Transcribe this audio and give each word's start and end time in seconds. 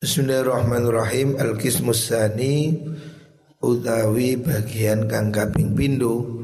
Bismillahirrahmanirrahim. 0.00 1.36
Al-Qismus 1.36 2.08
Sani 2.08 2.72
Utawi 3.60 4.32
bagian 4.40 5.04
kang 5.04 5.28
kaping 5.28 5.76
pindu 5.76 6.40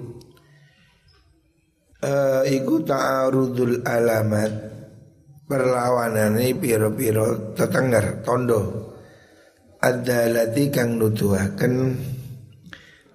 uh, 2.05 2.45
Iku 2.45 2.85
ta'arudul 2.85 3.81
alamat 3.81 4.53
Perlawanane 5.49 6.53
piro-piro 6.53 7.57
tetengger 7.57 8.21
tondo. 8.21 8.93
Adalati 9.81 10.69
kang 10.69 11.01
nuduhaken 11.01 11.97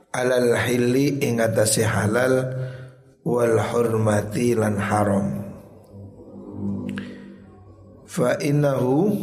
Alal 0.10 0.58
hili 0.58 1.22
ingatasi 1.22 1.86
halal 1.86 2.34
Wal 3.22 3.62
hurmati 3.62 4.58
lan 4.58 4.82
haram. 4.82 5.28
Fa 8.10 8.42
innahu 8.42 9.14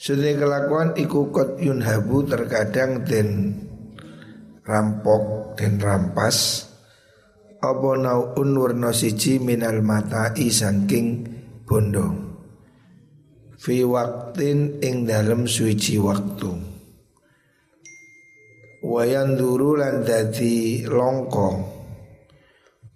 sudah 0.00 0.32
kelakuan 0.32 0.96
iku 0.96 1.28
kot 1.28 1.60
yunhabu 1.60 2.24
terkadang 2.24 3.04
den 3.04 3.52
rampok 4.64 5.52
dan 5.60 5.76
rampas. 5.76 6.64
Apa 7.60 8.00
naun 8.00 8.56
warna 8.56 8.96
siji 8.96 9.36
minal 9.36 9.84
matai 9.84 10.48
saking 10.48 11.28
bondo 11.68 12.08
fi 13.60 13.84
waktin 13.84 14.80
ing 14.80 15.04
dalam 15.04 15.44
suci 15.44 16.00
waktu. 16.00 16.48
Wayan 18.80 19.36
duru 19.36 19.76
lan 19.76 20.08
dadi 20.08 20.88
longko. 20.88 21.48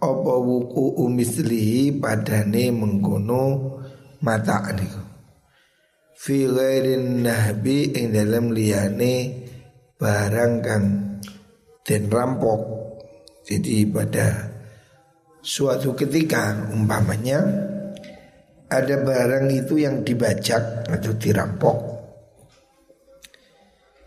Apa 0.00 0.34
wuku 0.40 1.04
umislihi 1.04 2.00
padane 2.00 2.72
mengkono 2.72 3.44
mata 4.24 4.64
niku 4.72 5.13
fi 6.24 6.48
ghairin 6.48 7.20
nahbi 7.20 7.92
ing 7.92 8.16
dalam 8.16 8.48
liyane 8.48 9.44
barang 10.00 10.54
kang 10.64 10.86
den 11.84 12.08
rampok. 12.08 12.60
Jadi 13.44 13.84
pada 13.92 14.48
suatu 15.44 15.92
ketika 15.92 16.72
umpamanya 16.72 17.44
ada 18.72 18.96
barang 19.04 19.52
itu 19.52 19.84
yang 19.84 20.00
dibajak 20.00 20.88
atau 20.88 21.12
dirampok 21.20 21.78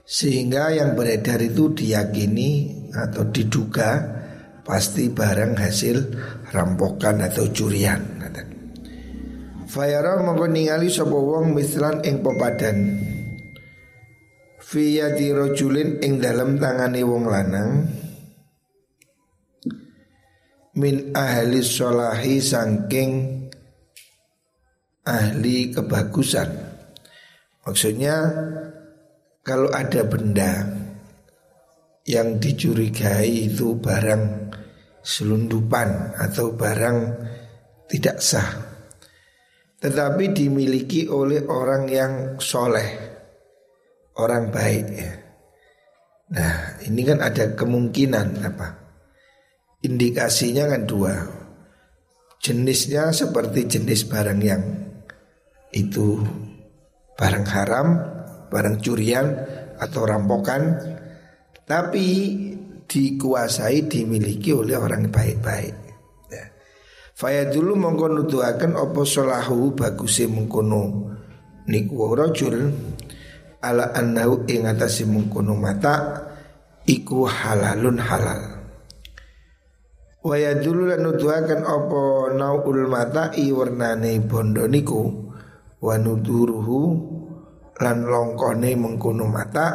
sehingga 0.01 0.73
yang 0.73 0.97
beredar 0.97 1.37
itu 1.37 1.69
diyakini 1.69 2.81
atau 2.97 3.29
diduga 3.29 4.17
pasti 4.65 5.13
barang 5.13 5.53
hasil 5.53 5.97
rampokan 6.49 7.21
atau 7.29 7.45
curian. 7.53 8.16
Fayara 9.77 10.17
mongko 10.25 10.49
ningali 10.49 10.89
sapa 10.89 11.13
wong 11.13 11.53
mislan 11.53 12.01
ing 12.01 12.25
pepadan. 12.25 12.97
Fi 14.57 14.97
yadi 14.97 15.29
rajulin 15.29 16.01
ing 16.01 16.17
dalam 16.17 16.57
tangane 16.57 17.05
wong 17.05 17.29
lanang. 17.29 17.85
Min 20.81 21.13
ahli 21.13 21.61
solahi 21.61 22.41
sangking 22.41 23.11
ahli 25.05 25.69
kebagusan. 25.69 26.49
Maksudnya 27.61 28.33
kalau 29.45 29.69
ada 29.69 30.01
benda 30.09 30.73
yang 32.09 32.41
dicurigai 32.41 33.45
itu 33.45 33.77
barang 33.77 34.49
selundupan 35.05 36.17
atau 36.17 36.57
barang 36.57 36.97
tidak 37.85 38.17
sah 38.25 38.66
tetapi 39.77 40.33
dimiliki 40.33 41.05
oleh 41.05 41.45
orang 41.45 41.83
yang 41.85 42.13
soleh, 42.41 42.89
orang 44.17 44.49
baik 44.49 44.85
ya. 44.89 45.13
Nah 46.33 46.81
ini 46.83 47.01
kan 47.05 47.21
ada 47.21 47.53
kemungkinan 47.53 48.27
apa? 48.41 48.67
Indikasinya 49.85 50.65
kan 50.67 50.83
dua. 50.89 51.13
Jenisnya 52.41 53.13
seperti 53.13 53.69
jenis 53.69 54.09
barang 54.09 54.39
yang 54.41 54.63
itu 55.73 56.21
barang 57.17 57.45
haram, 57.49 57.87
barang 58.49 58.77
curian 58.81 59.25
atau 59.77 60.01
rampokan, 60.09 60.73
tapi 61.65 62.05
dikuasai 62.87 63.85
dimiliki 63.85 64.53
oleh 64.53 64.77
orang 64.79 65.11
baik-baik. 65.13 65.86
Faya 67.17 67.49
dulu 67.49 67.73
mongko 67.73 68.13
nuduhaken 68.13 68.77
opo 68.77 69.01
solahu 69.01 69.73
baguse 69.73 70.29
mengkono 70.29 71.09
niku 71.65 72.13
rajul 72.13 72.69
ala 73.57 73.89
annahu 73.97 74.45
ing 74.45 74.69
atase 74.69 75.01
mengkono 75.09 75.57
mata 75.57 76.13
iku 76.85 77.25
halalun 77.25 77.97
halal. 77.97 78.61
Waya 80.21 80.61
dulu 80.61 80.93
lan 80.93 81.09
nuduhaken 81.09 81.65
opo 81.65 82.29
naul 82.37 82.85
mata 82.85 83.33
i 83.33 83.49
warnane 83.49 84.21
bondo 84.21 84.69
niku 84.69 85.01
wa 85.81 85.97
nuduruhu 85.97 86.81
lan 87.81 87.97
longkone 88.05 88.77
mengkono 88.77 89.25
mata 89.25 89.67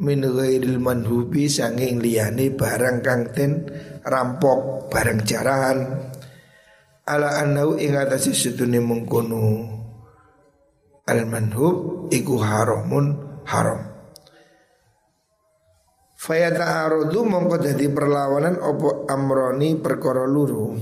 min 0.00 0.24
ghairil 0.24 0.80
manhubi 0.80 1.52
sanging 1.52 2.00
liyane 2.00 2.48
barang 2.48 3.04
kang 3.04 3.28
ten 3.36 3.68
rampok 4.08 4.88
barang 4.88 5.20
jarahan 5.20 5.78
ala 7.06 7.38
anau 7.38 7.78
ing 7.78 7.94
atase 7.94 8.34
sedune 8.34 8.82
mengkono 8.82 9.46
al 11.06 11.22
manhub 11.30 12.10
iku 12.10 12.34
haramun 12.42 13.06
haram. 13.46 13.94
Fayata 16.18 16.82
arodu 16.90 17.22
mongko 17.22 17.62
dadi 17.62 17.86
perlawanan 17.86 18.58
opo 18.58 19.06
amroni 19.06 19.78
perkara 19.78 20.26
luru. 20.26 20.74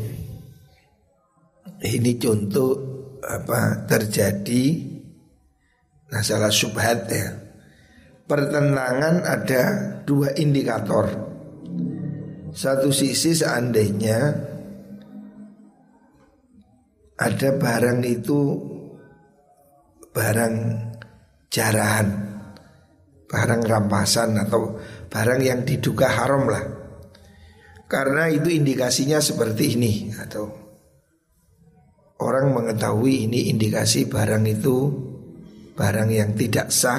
Ini 1.84 2.12
contoh 2.16 2.72
apa 3.20 3.84
terjadi 3.84 4.64
masalah 6.08 6.48
subhat 6.48 7.00
ya. 7.12 7.28
Pertentangan 8.24 9.20
ada 9.28 9.62
dua 10.08 10.32
indikator. 10.40 11.12
Satu 12.54 12.88
sisi 12.88 13.36
seandainya 13.36 14.53
ada 17.14 17.54
barang 17.54 18.00
itu 18.02 18.40
barang 20.10 20.54
jarahan, 21.46 22.08
barang 23.30 23.62
rampasan 23.62 24.34
atau 24.42 24.78
barang 25.06 25.40
yang 25.42 25.62
diduga 25.62 26.10
haram 26.10 26.50
lah. 26.50 26.64
Karena 27.86 28.26
itu 28.26 28.50
indikasinya 28.50 29.22
seperti 29.22 29.78
ini 29.78 30.10
atau 30.10 30.50
orang 32.18 32.50
mengetahui 32.50 33.30
ini 33.30 33.54
indikasi 33.54 34.10
barang 34.10 34.42
itu 34.50 34.76
barang 35.78 36.10
yang 36.10 36.34
tidak 36.34 36.74
sah 36.74 36.98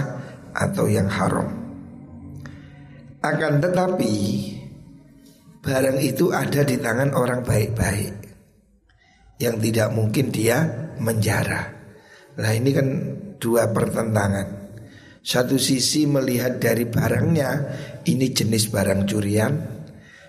atau 0.56 0.88
yang 0.88 1.12
haram. 1.12 1.52
Akan 3.20 3.60
tetapi 3.60 4.14
barang 5.60 6.00
itu 6.00 6.32
ada 6.32 6.62
di 6.62 6.78
tangan 6.78 7.12
orang 7.18 7.42
baik-baik 7.42 8.25
yang 9.40 9.60
tidak 9.60 9.92
mungkin 9.92 10.32
dia 10.32 10.64
menjara. 11.00 11.72
Nah 12.40 12.52
ini 12.52 12.70
kan 12.72 12.88
dua 13.40 13.72
pertentangan. 13.72 14.68
Satu 15.26 15.58
sisi 15.58 16.06
melihat 16.06 16.62
dari 16.62 16.86
barangnya 16.86 17.50
ini 18.06 18.30
jenis 18.30 18.70
barang 18.70 19.10
curian. 19.10 19.54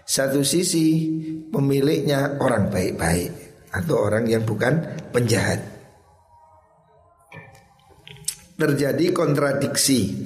Satu 0.07 0.41
sisi 0.47 1.11
pemiliknya 1.51 2.39
orang 2.41 2.71
baik-baik 2.71 3.31
atau 3.75 4.07
orang 4.07 4.25
yang 4.31 4.47
bukan 4.47 4.81
penjahat. 5.13 5.61
Terjadi 8.57 9.13
kontradiksi 9.13 10.17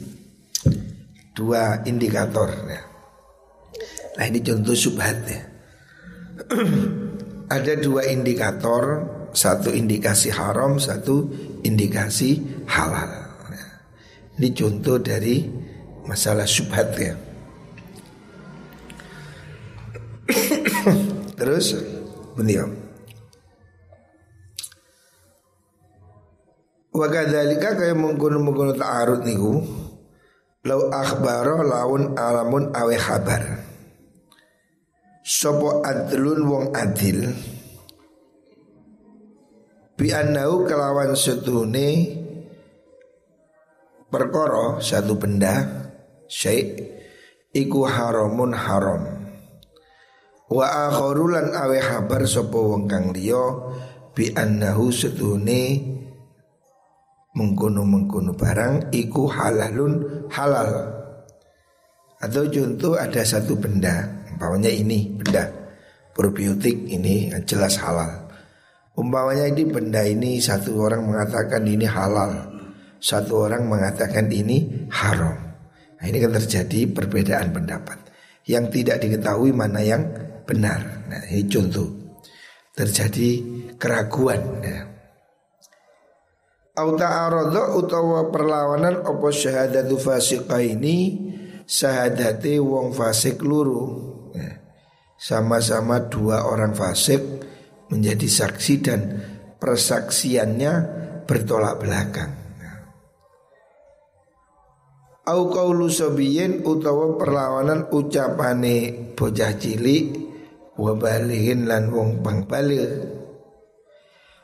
dua 1.34 1.82
indikator. 1.82 2.54
Nah 4.14 4.24
ini 4.28 4.38
contoh 4.38 4.76
subhat 4.76 5.18
ya. 5.26 5.42
ada 7.50 7.74
dua 7.74 8.06
indikator, 8.06 9.02
satu 9.34 9.74
indikasi 9.74 10.30
haram, 10.30 10.78
satu 10.78 11.26
indikasi 11.66 12.38
halal. 12.70 13.26
Ini 14.38 14.48
contoh 14.56 14.96
dari 15.02 15.44
masalah 16.06 16.46
syubhat 16.46 16.96
ya. 16.96 17.12
Terus 21.38 21.74
beliau 22.38 22.70
Wa 26.90 27.06
kadzalika 27.06 27.78
kaya 27.78 27.94
mengkono-mengkono 27.94 28.74
ta'arud 28.74 29.22
niku 29.22 29.62
lau 30.66 30.90
akhbaro 30.90 31.62
laun 31.62 32.18
alamun 32.18 32.74
awe 32.74 32.96
khabar 32.98 33.69
Sopo 35.20 35.84
adlun 35.84 36.48
wong 36.48 36.66
adil? 36.72 37.28
Bi 40.00 40.08
annau 40.16 40.64
kelawan 40.64 41.12
setune 41.12 42.16
perkara 44.08 44.80
satu 44.80 45.20
benda 45.20 45.60
syai 46.24 46.72
iku 47.52 47.84
haramun 47.84 48.56
haram. 48.56 49.28
Wa 50.48 50.88
akharulan 50.88 51.52
awe 51.52 51.78
habar 51.78 52.24
sapa 52.24 52.56
wong 52.56 52.88
kang 52.88 53.12
liya 53.12 53.44
bi 54.16 54.32
annahu 54.32 54.88
setune 54.88 55.84
mengkono-mengkono 57.36 58.32
barang 58.40 58.88
iku 58.88 59.28
halalun 59.28 60.24
halal. 60.32 60.96
Atau 62.24 62.48
contoh 62.48 62.96
ada 62.96 63.20
satu 63.20 63.60
benda 63.60 64.19
umpamanya 64.40 64.72
ini 64.72 65.12
benda 65.12 65.52
probiotik 66.16 66.88
ini 66.88 67.28
jelas 67.44 67.76
halal 67.76 68.32
umpamanya 68.96 69.52
ini 69.52 69.68
benda 69.68 70.00
ini 70.00 70.40
satu 70.40 70.80
orang 70.80 71.04
mengatakan 71.04 71.60
ini 71.68 71.84
halal 71.84 72.50
satu 73.00 73.48
orang 73.48 73.64
mengatakan 73.64 74.28
ini 74.28 74.86
haram. 74.92 75.56
Nah, 75.96 76.04
ini 76.04 76.20
kan 76.20 76.36
terjadi 76.36 76.84
perbedaan 76.92 77.48
pendapat 77.48 77.96
yang 78.44 78.68
tidak 78.68 79.00
diketahui 79.00 79.56
mana 79.56 79.80
yang 79.80 80.04
benar. 80.44 81.08
Nah, 81.08 81.24
ini 81.32 81.48
contoh 81.48 81.88
terjadi 82.76 83.40
keraguan. 83.80 84.40
Ya. 84.60 84.84
Auta 86.76 87.28
arodo 87.28 87.80
utawa 87.80 88.28
perlawanan 88.28 89.04
opo 89.04 89.32
syahadatu 89.32 89.96
fasiqah 89.96 90.60
ini 90.60 90.96
syahadate 91.64 92.60
wong 92.60 92.92
fasik 92.92 93.40
luru. 93.40 94.09
Sama-sama 95.20 96.08
dua 96.08 96.48
orang 96.48 96.72
fasik 96.72 97.20
menjadi 97.92 98.24
saksi 98.24 98.74
dan 98.80 99.00
persaksiannya 99.60 100.72
bertolak 101.28 101.76
belakang. 101.76 102.40
au 105.30 105.46
qaulu 105.46 105.86
sabiyin 105.86 106.66
utawa 106.66 107.14
perlawanan 107.14 107.86
ucapane 107.94 109.10
bocah 109.14 109.54
cilik 109.54 110.06
wa 110.80 110.98
balihin 110.98 111.70
lan 111.70 111.92
wong 111.94 112.18
bang 112.24 112.50
baligh 112.50 112.90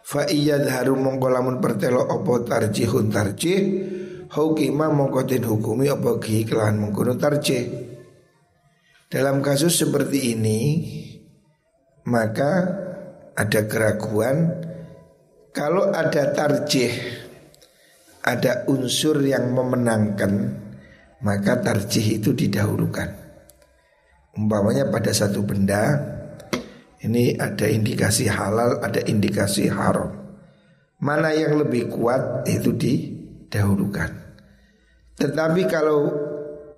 fa 0.07 0.29
iyadharu 0.31 0.95
mongko 0.95 1.27
lamun 1.27 1.59
pertelo 1.59 2.07
apa 2.07 2.45
tarjihun 2.47 3.11
tarjih 3.11 3.61
hukima 4.31 4.87
mongko 4.93 5.27
den 5.27 5.43
hukumi 5.43 5.91
apa 5.91 6.23
ki 6.23 6.47
kelawan 6.47 6.79
mengkono 6.79 7.19
tarjih 7.19 7.86
dalam 9.07 9.43
kasus 9.43 9.79
seperti 9.79 10.35
ini 10.35 10.61
maka 12.07 12.53
ada 13.37 13.61
keraguan 13.67 14.51
kalau 15.55 15.91
ada 15.95 16.31
tarjih 16.35 16.93
ada 18.27 18.67
unsur 18.67 19.23
yang 19.23 19.55
memenangkan 19.55 20.67
maka 21.23 21.63
tarjih 21.63 22.21
itu 22.21 22.37
didahulukan. 22.37 23.09
Umpamanya 24.37 24.93
pada 24.93 25.17
satu 25.17 25.41
benda 25.47 25.97
ini 27.01 27.39
ada 27.39 27.65
indikasi 27.65 28.29
halal, 28.29 28.83
ada 28.85 29.01
indikasi 29.01 29.71
haram. 29.71 30.13
Mana 31.01 31.33
yang 31.33 31.57
lebih 31.57 31.89
kuat 31.89 32.45
itu 32.49 32.73
didahulukan. 32.77 34.11
Tetapi 35.17 35.63
kalau 35.69 36.13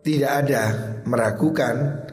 tidak 0.07 0.33
ada 0.47 0.63
meragukan 1.03 2.07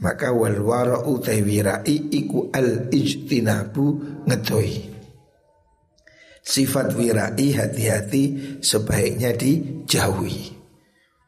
maka 0.00 0.32
wal 0.32 0.60
wara'u 0.60 1.20
taywirai 1.20 2.10
iku 2.12 2.48
al 2.52 2.88
ijtinabu 2.88 3.86
ngedoi. 4.24 4.90
Sifat 6.40 6.96
wirai 6.96 7.52
hati-hati 7.52 8.22
sebaiknya 8.64 9.36
dijauhi. 9.36 10.56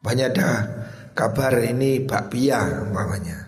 Banyak 0.03 0.29
ada 0.35 0.51
kabar 1.13 1.63
ini 1.63 2.03
bakpia 2.03 2.89
umpamanya. 2.89 3.39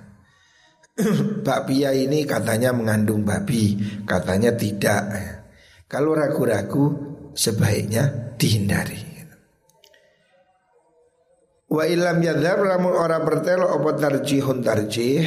bakpia 1.46 1.90
ini 1.96 2.22
katanya 2.28 2.70
mengandung 2.70 3.26
babi, 3.26 3.80
katanya 4.06 4.54
tidak. 4.54 5.02
Kalau 5.88 6.14
ragu-ragu 6.14 6.84
sebaiknya 7.34 8.36
dihindari. 8.38 9.03
Wa 11.74 11.90
ilam 11.90 12.22
yadhar 12.22 12.62
lamun 12.62 12.94
ora 12.94 13.18
bertelo 13.18 13.66
apa 13.66 13.98
tarjihun 13.98 14.62
tarjih? 14.62 15.26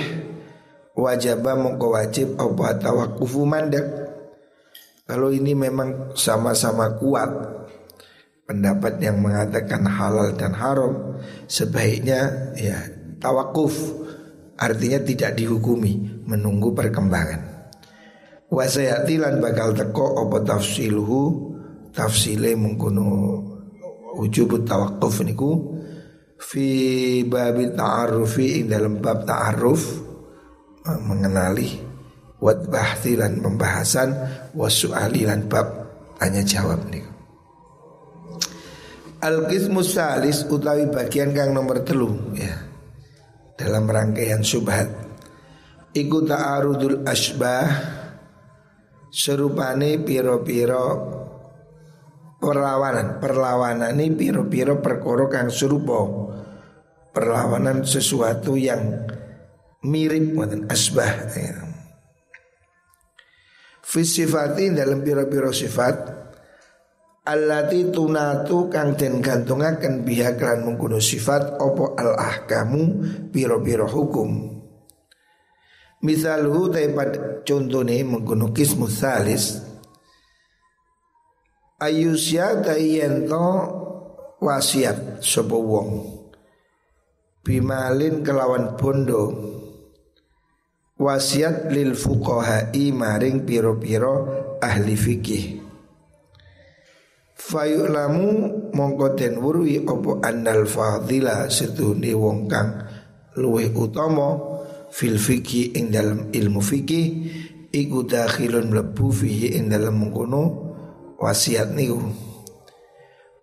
Wajaba 0.95 1.59
mongko 1.59 1.87
wajib 1.91 2.39
apa 2.39 2.79
tawakufu 2.79 3.43
mandek. 3.43 3.83
Kalau 5.03 5.27
ini 5.27 5.51
memang 5.51 6.15
sama-sama 6.15 6.95
kuat 6.95 7.27
pendapat 8.47 8.95
yang 9.03 9.19
mengatakan 9.19 9.83
halal 9.91 10.31
dan 10.39 10.55
haram 10.55 11.19
sebaiknya 11.51 12.55
ya 12.55 12.79
tawakuf 13.19 13.75
artinya 14.55 15.03
tidak 15.03 15.35
dihukumi 15.35 16.23
menunggu 16.23 16.71
perkembangan. 16.71 17.43
Wasayati 18.47 19.19
lan 19.19 19.43
bakal 19.43 19.75
teko 19.75 20.23
apa 20.23 20.47
tafsiluhu 20.47 21.51
tafsile 21.91 22.55
mengkono 22.55 23.43
wujub 24.15 24.63
tawakuf 24.63 25.21
niku 25.27 25.76
fi 26.37 26.67
babi 27.25 27.73
ta'arufi 27.73 28.63
dalam 28.65 29.01
bab 29.01 29.25
ta'aruf 29.25 29.83
mengenali 31.03 31.69
wat 32.37 32.69
bahti 32.69 33.17
lan 33.17 33.41
pembahasan 33.41 34.09
wasu'ali 34.53 35.25
lan 35.25 35.49
bab 35.49 35.67
tanya 36.21 36.45
jawab 36.45 36.79
niku. 36.87 37.11
Al-Qismu 39.17 39.81
Salis 39.81 40.45
utawi 40.45 40.85
bagian 40.93 41.33
kang 41.33 41.49
nomor 41.51 41.81
telu 41.81 42.37
ya. 42.37 42.53
Dalam 43.57 43.89
rangkaian 43.89 44.45
subhat. 44.45 44.85
Iku 45.97 46.21
ta'arudul 46.21 47.01
asbah 47.01 47.97
Serupane 49.07 49.97
piro-piro 49.97 50.85
Perlawanan 52.37 53.17
Perlawanan 53.17 53.97
ini 53.97 54.13
piro-piro 54.13 54.77
perkoro 54.77 55.25
kang 55.25 55.49
serupa 55.49 56.05
Perlawanan 57.09 57.81
sesuatu 57.81 58.53
yang 58.53 59.09
mirip 59.81 60.37
Wadan 60.37 60.69
asbah. 60.69 61.33
Fisifati 63.81 64.69
dalam 64.69 65.01
piro-piro 65.01 65.49
sifat 65.49 66.17
Allati 67.27 67.91
tunatu 67.91 68.71
kang 68.71 68.95
den 68.95 69.19
gantungaken 69.19 70.07
biha 70.07 70.39
kelan 70.39 70.63
mengkuno 70.63 71.03
sifat 71.03 71.59
opo 71.59 71.91
al 71.99 72.15
ahkamu 72.15 73.03
piro-piro 73.35 73.83
hukum. 73.83 74.47
Misalhu 76.07 76.71
taipat 76.71 77.43
contohnya 77.43 77.99
mengkuno 78.07 78.55
kismu 78.55 78.87
salis 78.87 79.66
Ayusya 81.77 82.65
tayento 82.65 83.45
wasiat 84.41 85.21
sopo 85.21 85.61
wong? 85.61 85.89
Bimalin 87.45 88.25
kelawan 88.25 88.73
bondo. 88.73 89.29
Wasiat 90.97 91.69
lil 91.69 91.93
fuqahai 91.93 92.89
maring 92.89 93.45
piro-piro 93.45 94.25
ahli 94.57 94.97
fikih. 94.97 95.61
Fayulamu 97.37 98.25
mongko 98.73 99.13
den 99.13 99.37
wurwi 99.37 99.85
opo 99.85 100.17
annal 100.25 100.65
fadila 100.65 101.45
setune 101.45 102.09
wong 102.17 102.49
kang 102.49 102.89
luwih 103.37 103.69
utama 103.77 104.33
fil 104.89 105.21
fikih 105.21 105.77
ing 105.77 105.93
dalam 105.93 106.33
ilmu 106.33 106.57
fikih 106.57 107.05
iku 107.69 108.01
dakhilun 108.01 108.73
mlebu 108.73 109.13
fihi 109.13 109.61
ing 109.61 109.69
dalam 109.69 110.01
mengkono 110.01 110.66
wasiat 111.17 111.73
niku. 111.73 111.99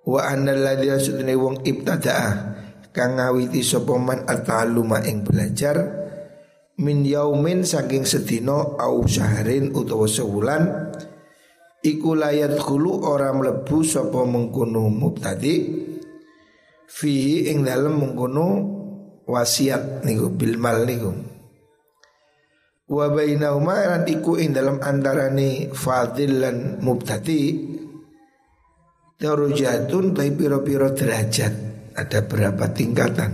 Wa 0.05 0.31
annal 0.31 0.63
ladzi 0.63 1.11
setune 1.11 1.35
wong 1.35 1.65
ibtada'a 1.65 2.55
kang 2.95 3.19
ngawiti 3.19 3.61
sapa 3.65 3.99
man 3.99 4.23
at-ta'alluma 4.29 5.03
ing 5.03 5.27
belajar 5.27 5.77
min 6.79 7.03
yaumin 7.03 7.67
saking 7.67 8.07
sedina 8.07 8.79
au 8.79 9.03
syahrin 9.07 9.75
utawa 9.75 10.07
sewulan 10.07 10.95
iku 11.83 12.15
layat 12.15 12.55
khulu 12.59 13.03
ora 13.03 13.35
mlebu 13.35 13.83
sapa 13.83 14.23
mengkono 14.23 14.87
mubtadi 14.91 15.55
fi 16.87 17.47
ing 17.51 17.67
dalem 17.67 17.99
mengkono 17.99 18.47
wasiat 19.27 20.07
niku 20.07 20.31
bil 20.31 20.55
mal 20.61 20.87
niku 20.87 21.34
wa 22.85 23.07
bainahuma 23.09 23.81
lan 23.89 24.05
iku 24.05 24.37
ing 24.37 24.53
dalem 24.53 24.81
antarane 24.81 25.73
fadil 25.73 26.45
lan 26.45 26.57
mubtadi. 26.85 27.73
Darujatun 29.15 30.13
tai 30.13 30.35
piro-piro 30.35 30.91
derajat. 30.93 31.55
Ada 31.95 32.27
berapa 32.27 32.75
tingkatan? 32.75 33.31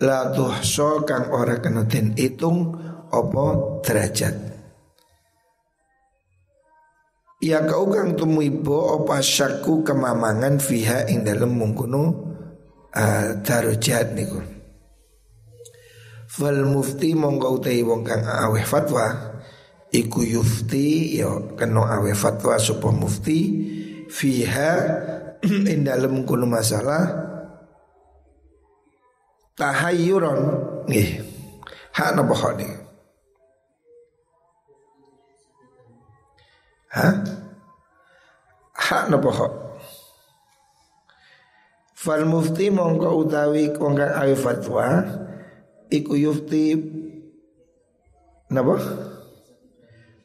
La 0.00 0.32
tuhso 0.32 1.04
kang 1.04 1.28
ora 1.28 1.60
kena 1.60 1.84
den 1.84 2.16
itung 2.16 2.72
apa 3.12 3.44
derajat. 3.84 4.34
Ya 7.44 7.60
kau 7.64 7.88
kang 7.92 8.16
temui 8.16 8.48
bo 8.48 9.00
opa 9.00 9.20
syaku 9.20 9.84
kemamangan 9.84 10.56
fiha 10.60 11.08
ing 11.08 11.24
dalam 11.24 11.56
mengkuno 11.56 12.02
uh, 12.96 13.28
darajat 13.44 14.16
niku. 14.16 14.59
Fal 16.30 16.62
mufti 16.62 17.10
mongko 17.18 17.58
utai 17.58 17.82
wong 17.82 18.06
kang 18.06 18.22
aweh 18.22 18.62
fatwa 18.62 19.34
iku 19.90 20.22
yufti 20.22 21.18
ya 21.18 21.26
kena 21.58 21.98
awe 21.98 22.14
fatwa 22.14 22.54
sapa 22.54 22.94
mufti 22.94 23.38
fiha 24.06 24.70
ing 25.74 25.82
dalem 25.82 26.22
kono 26.22 26.46
masalah 26.46 27.02
tahayyuron. 29.58 30.40
Nggih. 30.86 31.10
Hak 31.90 32.14
napa 32.14 32.34
hak 32.38 32.54
niki 32.54 32.76
ha 36.94 37.06
hak 38.78 39.04
napa 39.10 39.30
hak? 39.34 39.52
Fal 41.98 42.22
mufti 42.24 42.70
mongko 42.70 43.26
utawi 43.26 43.74
wong 43.74 43.98
kang 43.98 44.14
awe 44.14 44.34
fatwa 44.38 44.86
iku 45.90 46.14
yufti 46.14 46.78
napa 48.50 48.78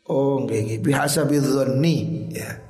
Oh 0.06 0.46
nggih 0.46 0.86
bihasa 0.86 1.26
bidzanni 1.26 2.30
ya. 2.30 2.62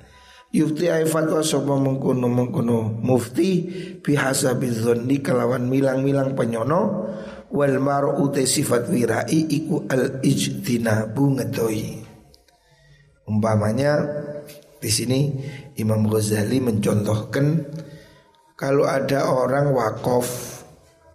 Yufti 0.56 0.88
ay 0.88 1.04
fatwa 1.04 1.44
sapa 1.44 1.76
mengkono 1.76 2.32
mengkono 2.32 2.96
mufti 3.04 3.68
bihasa 4.00 4.56
bidzanni 4.56 5.20
kelawan 5.20 5.68
milang-milang 5.68 6.32
penyono 6.32 7.12
wal 7.52 7.76
mar'u 7.84 8.32
sifat 8.32 8.88
wirai 8.88 9.52
iku 9.52 9.84
al 9.92 10.24
ijtinabu 10.24 11.36
ngedoi. 11.36 12.08
Umpamanya 13.28 14.00
di 14.80 14.88
sini 14.88 15.36
Imam 15.76 16.08
Ghazali 16.08 16.64
mencontohkan 16.64 17.68
kalau 18.56 18.88
ada 18.88 19.28
orang 19.28 19.76
wakaf 19.76 20.64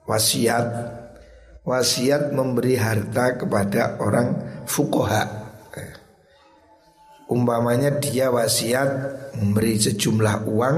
wasiat 0.05 1.00
wasiat 1.65 2.33
memberi 2.33 2.75
harta 2.77 3.37
kepada 3.37 4.01
orang 4.01 4.63
fukoha 4.65 5.41
Umpamanya 7.31 7.95
dia 8.03 8.27
wasiat 8.27 8.91
memberi 9.39 9.79
sejumlah 9.79 10.51
uang 10.51 10.77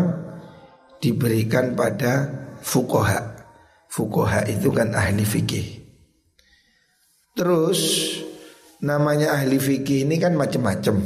diberikan 1.01 1.73
pada 1.73 2.29
fukoha. 2.61 3.41
Fukoha 3.89 4.45
itu 4.45 4.69
kan 4.69 4.93
ahli 4.93 5.25
fikih. 5.25 5.81
Terus 7.33 7.81
namanya 8.85 9.33
ahli 9.33 9.57
fikih 9.57 10.05
ini 10.05 10.21
kan 10.21 10.37
macam-macam. 10.37 11.01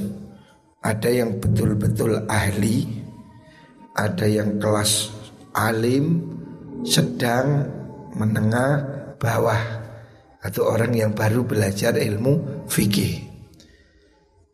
Ada 0.83 1.15
yang 1.15 1.39
betul-betul 1.39 2.27
ahli, 2.27 3.07
ada 3.95 4.27
yang 4.27 4.59
kelas 4.59 5.15
alim, 5.55 6.27
sedang, 6.83 7.71
menengah, 8.19 8.83
bawah, 9.17 9.63
atau 10.41 10.63
orang 10.71 10.95
yang 10.95 11.13
baru 11.13 11.43
belajar 11.43 11.99
ilmu 11.99 12.67
fikih. 12.71 13.27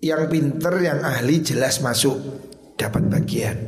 Yang 0.02 0.23
pinter, 0.33 0.75
yang 0.83 1.00
ahli 1.07 1.45
jelas 1.45 1.78
masuk 1.78 2.19
dapat 2.75 3.07
bagian. 3.07 3.59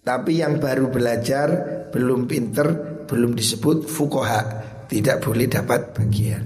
Tapi 0.00 0.40
yang 0.40 0.56
baru 0.56 0.88
belajar, 0.88 1.48
belum 1.92 2.24
pinter, 2.24 2.68
belum 3.04 3.36
disebut 3.36 3.84
fukoha, 3.84 4.40
tidak 4.88 5.20
boleh 5.20 5.44
dapat 5.48 5.92
bagian. 5.92 6.44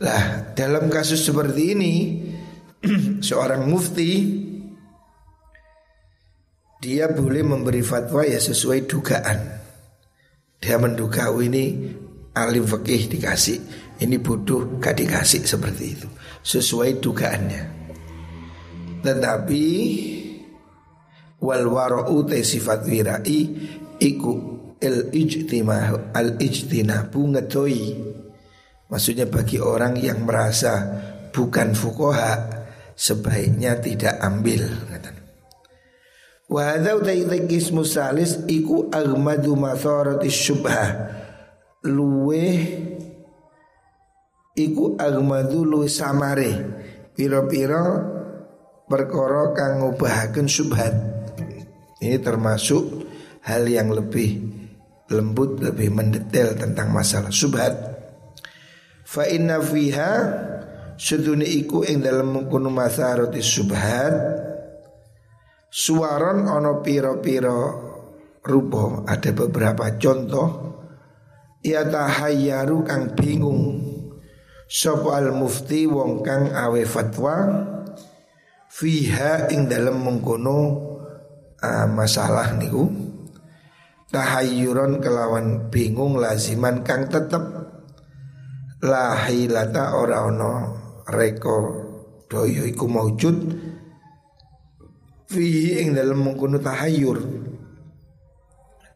Lah, 0.00 0.52
dalam 0.56 0.88
kasus 0.88 1.24
seperti 1.24 1.62
ini, 1.72 1.94
seorang 3.28 3.68
mufti 3.68 4.12
dia 6.80 7.12
boleh 7.12 7.44
memberi 7.44 7.84
fatwa 7.84 8.24
ya 8.24 8.40
sesuai 8.40 8.88
dugaan. 8.88 9.38
Dia 10.60 10.80
menduga 10.80 11.28
oh 11.28 11.44
ini 11.44 11.76
alim 12.46 12.64
fikih 12.64 13.12
dikasih, 13.12 13.58
ini 14.00 14.16
bodoh 14.16 14.80
gak 14.80 14.96
dikasih 14.96 15.44
seperti 15.44 15.84
itu. 15.98 16.08
Sesuai 16.40 17.02
dugaannya. 17.04 17.62
Tetapi 19.04 19.64
wal 21.40 21.64
wara'u 21.68 22.28
sifat 22.28 22.84
wirai 22.84 23.40
iku 24.00 24.32
el 24.80 25.12
ijtimah 25.12 26.12
al 26.16 26.36
ijtinabu 26.40 27.20
ngedoi 27.36 27.84
Maksudnya 28.90 29.30
bagi 29.30 29.62
orang 29.62 29.94
yang 30.02 30.26
merasa 30.26 30.82
bukan 31.30 31.78
fukoha 31.78 32.58
sebaiknya 32.98 33.78
tidak 33.78 34.18
ambil 34.18 34.66
Wa 36.50 36.74
hadza 36.74 36.98
utaiqis 36.98 37.70
musalis 37.70 38.42
iku 38.50 38.90
agmadu 38.90 39.54
matharati 39.54 40.26
syubhah 40.26 41.19
luwe 41.88 42.46
iku 44.56 45.00
agmadu 45.00 45.64
luwe 45.64 45.88
samare 45.88 46.52
pira-pira 47.16 47.82
perkara 48.90 49.54
kang 49.54 49.86
ngubahaken 49.86 50.46
subhat. 50.50 50.94
Ini 52.00 52.16
termasuk 52.20 53.06
hal 53.44 53.68
yang 53.68 53.92
lebih 53.92 54.40
lembut, 55.12 55.60
lebih 55.60 55.92
mendetail 55.92 56.56
tentang 56.56 56.90
masalah 56.90 57.30
subhat. 57.30 57.72
Fa 59.04 59.26
inna 59.26 59.60
fiha 59.60 60.12
sedune 61.00 61.48
iku 61.48 61.82
ing 61.82 62.04
dalem 62.04 62.28
mengkono 62.28 62.68
masarati 62.68 63.40
subhat 63.40 64.14
suaron 65.72 66.44
ono 66.44 66.84
piro-piro 66.84 67.60
rupa 68.44 69.08
ada 69.08 69.30
beberapa 69.32 69.96
contoh 69.96 70.69
ya 71.60 71.84
tahayyaru 71.84 72.84
kang 72.84 73.12
bingung. 73.16 73.80
Sapa 74.70 75.18
al 75.18 75.34
mufti 75.34 75.82
wong 75.90 76.22
kang 76.22 76.54
awe 76.54 76.78
fatwa 76.86 77.34
fiha 78.70 79.50
ing 79.50 79.66
dalam 79.66 79.98
mengkono 79.98 80.58
uh, 81.58 81.86
masalah 81.90 82.54
niku. 82.54 82.86
Tahayyuron 84.10 84.98
kelawan 84.98 85.70
bingung 85.70 86.18
laziman 86.18 86.82
kang 86.82 87.06
tetep. 87.06 87.42
Lahilata 88.80 89.94
ora 89.98 90.26
ono 90.26 90.52
reko 91.06 91.58
doyo 92.30 92.66
iku 92.66 92.86
maujud. 92.86 93.36
Fihi 95.30 95.82
ing 95.82 95.94
dalam 95.94 96.26
mengkono 96.26 96.58
tahayyur. 96.58 97.18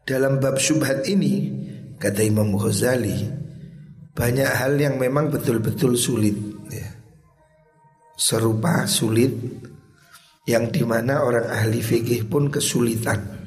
Dalam 0.03 0.37
bab 0.39 0.59
syubhat 0.59 1.07
ini 1.07 1.54
kata 2.05 2.21
Imam 2.21 2.53
Ghazali 2.53 3.25
banyak 4.13 4.45
hal 4.45 4.77
yang 4.77 5.01
memang 5.01 5.33
betul-betul 5.33 5.97
sulit 5.97 6.37
ya 6.69 6.85
serupa 8.13 8.85
sulit 8.85 9.33
yang 10.45 10.69
di 10.69 10.85
mana 10.85 11.25
orang 11.25 11.49
ahli 11.49 11.81
fikih 11.81 12.29
pun 12.29 12.53
kesulitan 12.53 13.45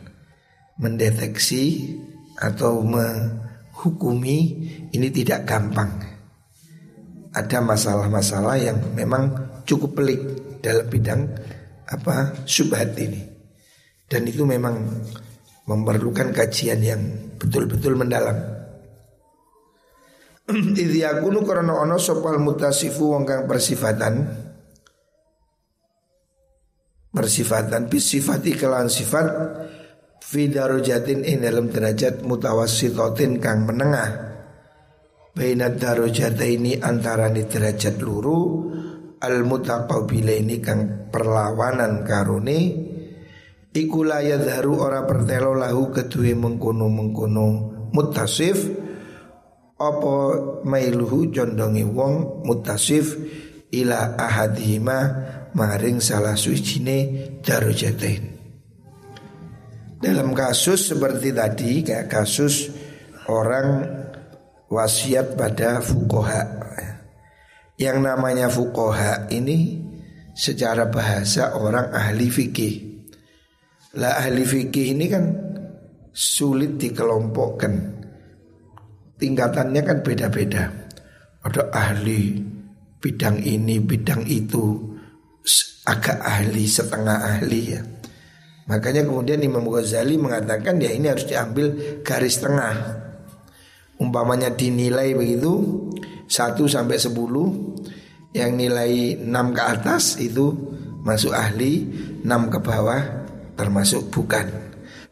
mendeteksi 0.79 1.95
atau 2.39 2.83
menghukumi 2.87 4.39
ini 4.95 5.09
tidak 5.11 5.47
gampang. 5.47 5.91
Ada 7.35 7.63
masalah-masalah 7.63 8.57
yang 8.59 8.79
memang 8.95 9.31
cukup 9.63 10.03
pelik 10.03 10.21
dalam 10.63 10.87
bidang 10.91 11.23
apa 11.87 12.35
subhat 12.47 12.95
ini. 12.99 13.23
Dan 14.09 14.25
itu 14.25 14.43
memang 14.43 14.81
memerlukan 15.69 16.33
kajian 16.33 16.81
yang 16.81 17.01
betul-betul 17.37 17.95
mendalam. 18.01 18.35
Idhi 20.81 21.05
yakunu 21.05 21.45
karena 21.45 21.77
ono 21.77 22.01
sopal 22.01 22.41
mutasifu 22.41 23.13
wong 23.13 23.29
kang 23.29 23.45
persifatan 23.45 24.49
bersifatan 27.13 27.89
bisifati 27.89 28.53
kelan 28.57 28.89
sifat 28.89 29.27
fi 30.25 30.49
darujatin 30.49 31.25
in 31.25 31.45
dalam 31.45 31.69
derajat 31.69 32.25
mutawassitotin 32.25 33.41
kang 33.41 33.65
menengah 33.65 34.29
bainat 35.33 35.81
ini 36.45 36.81
antara 36.81 37.29
ni 37.33 37.45
derajat 37.49 37.97
luru 38.01 38.71
al 39.19 39.43
ini 39.45 40.57
kang 40.63 41.11
perlawanan 41.11 42.05
karuni 42.07 42.61
iku 43.79 44.03
la 44.03 44.19
yadharu 44.19 44.75
ora 44.83 45.07
pertelo 45.07 45.55
lahu 45.55 45.95
kedue 45.95 46.35
mengkono-mengkono 46.35 47.47
mutasif 47.95 48.67
apa 49.79 50.15
mailuhu 50.67 51.31
condongi 51.31 51.87
wong 51.87 52.43
mutasif 52.43 53.15
ila 53.71 54.19
ahadihima 54.19 54.99
maring 55.55 56.03
salah 56.03 56.35
suicine 56.35 57.39
darujatain. 57.41 58.35
Dalam 59.99 60.31
kasus 60.31 60.95
seperti 60.95 61.35
tadi 61.35 61.83
kayak 61.83 62.07
kasus 62.07 62.71
orang 63.27 63.83
wasiat 64.71 65.35
pada 65.35 65.83
fukoha. 65.83 66.59
Yang 67.79 67.99
namanya 68.03 68.51
fukoha 68.51 69.31
ini 69.31 69.87
secara 70.35 70.91
bahasa 70.91 71.55
orang 71.55 71.95
ahli 71.95 72.27
fikih. 72.27 72.88
Lah 73.97 74.21
ahli 74.21 74.45
fikih 74.45 74.93
ini 74.93 75.09
kan 75.09 75.25
sulit 76.13 76.77
dikelompokkan 76.77 77.73
tingkatannya 79.17 79.83
kan 79.83 79.99
beda-beda. 80.05 80.69
Ada 81.41 81.73
ahli 81.73 82.37
bidang 82.99 83.41
ini, 83.41 83.81
bidang 83.81 84.27
itu, 84.29 84.77
agak 85.89 86.21
ahli, 86.21 86.69
setengah 86.69 87.17
ahli 87.39 87.61
ya. 87.73 87.81
Makanya 88.69 89.09
kemudian 89.09 89.41
Imam 89.41 89.65
Ghazali 89.65 90.21
mengatakan 90.21 90.77
ya 90.77 90.93
ini 90.93 91.09
harus 91.09 91.25
diambil 91.25 91.73
garis 92.05 92.37
tengah. 92.37 92.77
Umpamanya 93.99 94.53
dinilai 94.53 95.17
begitu 95.17 95.89
1 96.29 96.55
sampai 96.69 97.01
10 97.01 98.37
yang 98.37 98.53
nilai 98.55 99.25
6 99.25 99.57
ke 99.57 99.63
atas 99.65 100.21
itu 100.21 100.53
masuk 101.01 101.33
ahli, 101.33 101.89
6 102.23 102.53
ke 102.53 102.59
bawah 102.61 103.18
termasuk 103.59 104.15
bukan. 104.15 104.47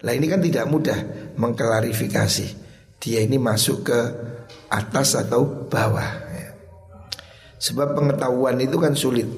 Lah 0.06 0.12
ini 0.14 0.30
kan 0.30 0.38
tidak 0.38 0.70
mudah 0.70 0.98
mengklarifikasi 1.34 2.66
dia 3.00 3.20
ini 3.22 3.36
masuk 3.36 3.86
ke 3.86 4.00
atas 4.72 5.14
atau 5.20 5.68
bawah. 5.68 6.10
Ya. 6.32 6.50
Sebab 7.60 7.96
pengetahuan 7.96 8.56
itu 8.60 8.76
kan 8.80 8.96
sulit 8.96 9.28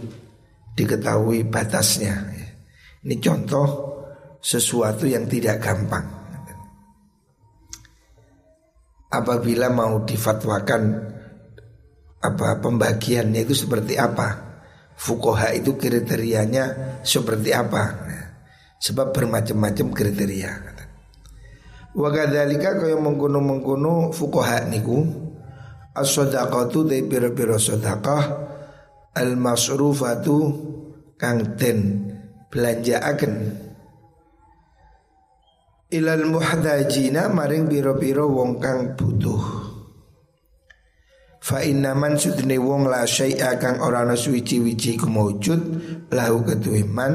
diketahui 0.78 1.46
batasnya. 1.46 2.14
Ya. 2.32 2.48
Ini 3.04 3.16
contoh 3.22 3.66
sesuatu 4.38 5.06
yang 5.06 5.26
tidak 5.26 5.58
gampang. 5.62 6.16
Apabila 9.08 9.72
mau 9.72 10.04
difatwakan 10.04 10.82
apa 12.20 12.48
pembagiannya 12.60 13.40
itu 13.40 13.56
seperti 13.56 13.96
apa? 13.96 14.48
Fukoha 14.98 15.54
itu 15.56 15.80
kriterianya 15.80 16.98
seperti 17.00 17.56
apa? 17.56 17.82
Sebab 18.78 19.10
bermacam-macam 19.10 19.86
kriteria. 19.90 20.52
Wakadhalika 21.98 22.78
kaya 22.78 22.94
mengkono-mengkono 22.94 24.14
fukoha 24.14 24.70
niku 24.70 25.02
as-sadaqatu 25.98 26.86
de 26.86 27.02
pira-pira 27.02 27.58
sedekah 27.58 28.22
al-masrufatu 29.18 30.38
kang 31.18 31.58
den 31.58 32.06
belanjaaken 32.54 33.34
ilal 35.90 36.24
muhdajina 36.28 37.26
maring 37.32 37.66
biro-biro 37.66 38.30
wong 38.30 38.62
kang 38.62 38.94
butuh 38.94 39.42
fa 41.42 41.64
innaman 41.66 42.14
sudne 42.14 42.60
wong 42.60 42.86
la 42.86 43.02
syai'a 43.08 43.58
kang 43.58 43.82
ora 43.82 44.06
ana 44.06 44.14
suwi-wici 44.14 45.00
ku 45.00 45.08
maujud 45.10 45.60
lahu 46.12 46.44
ketuwe 46.46 46.86
man 46.86 47.14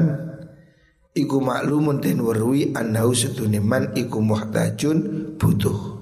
iku 1.14 1.38
maklumun 1.38 2.02
den 2.02 2.20
werwi 2.20 2.74
annahu 2.74 3.14
sudune 3.14 3.62
man 3.62 3.94
iku 3.94 4.18
muhtajun 4.18 5.30
butuh. 5.38 5.94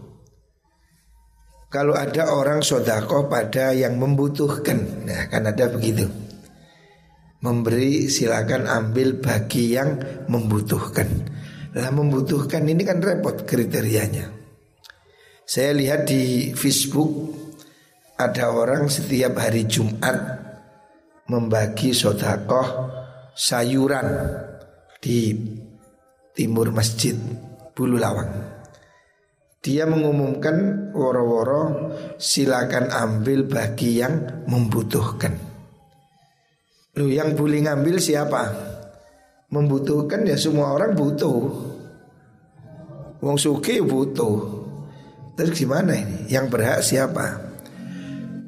Kalau 1.73 1.97
ada 1.97 2.33
orang 2.33 2.61
sodako 2.61 3.33
pada 3.33 3.73
yang 3.73 3.97
membutuhkan. 3.97 5.09
Nah 5.09 5.29
kan 5.33 5.49
ada 5.49 5.73
begitu. 5.73 6.05
Memberi 7.41 8.13
silakan 8.13 8.69
ambil 8.69 9.17
bagi 9.21 9.73
yang 9.73 9.97
membutuhkan. 10.29 11.09
Nah 11.73 11.89
membutuhkan 11.89 12.69
ini 12.69 12.85
kan 12.85 13.01
repot 13.01 13.49
kriterianya. 13.49 14.29
Saya 15.43 15.75
lihat 15.75 16.07
di 16.07 16.55
Facebook 16.55 17.43
Ada 18.15 18.55
orang 18.55 18.87
setiap 18.87 19.35
hari 19.35 19.67
Jumat 19.67 20.15
Membagi 21.27 21.91
sodakoh 21.91 22.87
sayuran 23.35 24.07
Di 25.03 25.35
timur 26.31 26.71
masjid 26.71 27.19
Bulu 27.75 27.99
Lawang 27.99 28.31
dia 29.63 29.87
mengumumkan 29.87 30.91
woro-woro 30.91 31.95
silakan 32.19 32.91
ambil 32.91 33.47
bagi 33.47 34.03
yang 34.03 34.43
membutuhkan. 34.51 35.39
Lu 36.99 37.07
yang 37.07 37.39
boleh 37.39 37.63
ngambil 37.63 38.03
siapa? 38.03 38.43
membutuhkan 39.53 40.25
ya 40.25 40.35
semua 40.35 40.73
orang 40.73 40.97
butuh. 40.97 41.39
Wong 43.23 43.37
suki 43.39 43.85
butuh. 43.85 44.65
Terus 45.37 45.53
gimana 45.55 45.95
ini? 45.95 46.27
Yang 46.33 46.47
berhak 46.49 46.81
siapa? 46.81 47.53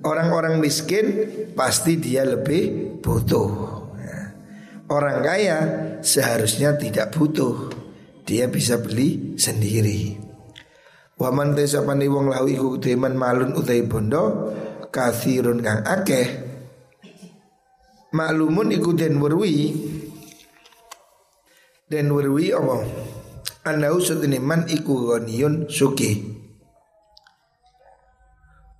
Orang-orang 0.04 0.58
miskin 0.58 1.28
pasti 1.52 2.00
dia 2.00 2.24
lebih 2.24 2.96
butuh. 3.04 3.73
Orang 4.84 5.24
kaya 5.24 5.58
seharusnya 6.04 6.76
tidak 6.76 7.16
butuh. 7.16 7.72
Dia 8.24 8.48
bisa 8.48 8.80
beli 8.80 9.36
sendiri. 9.36 10.16
Waman 11.16 11.56
tesapani 11.56 12.08
wong 12.08 12.32
lahu 12.32 12.46
iku 12.48 12.68
teman 12.80 13.16
malun 13.16 13.56
utai 13.56 13.84
bondo 13.84 14.52
kathirun 14.92 15.64
kang 15.64 15.84
akeh. 15.84 16.28
Maklumun 18.12 18.76
iku 18.76 18.92
den 18.92 19.20
werwi. 19.20 19.72
Dan 21.88 22.12
werwi 22.12 22.52
apa? 22.52 22.76
Anau 23.64 23.96
sutini 24.00 24.36
man 24.36 24.68
iku 24.68 25.16
ghaniyun 25.16 25.72
suki 25.72 26.20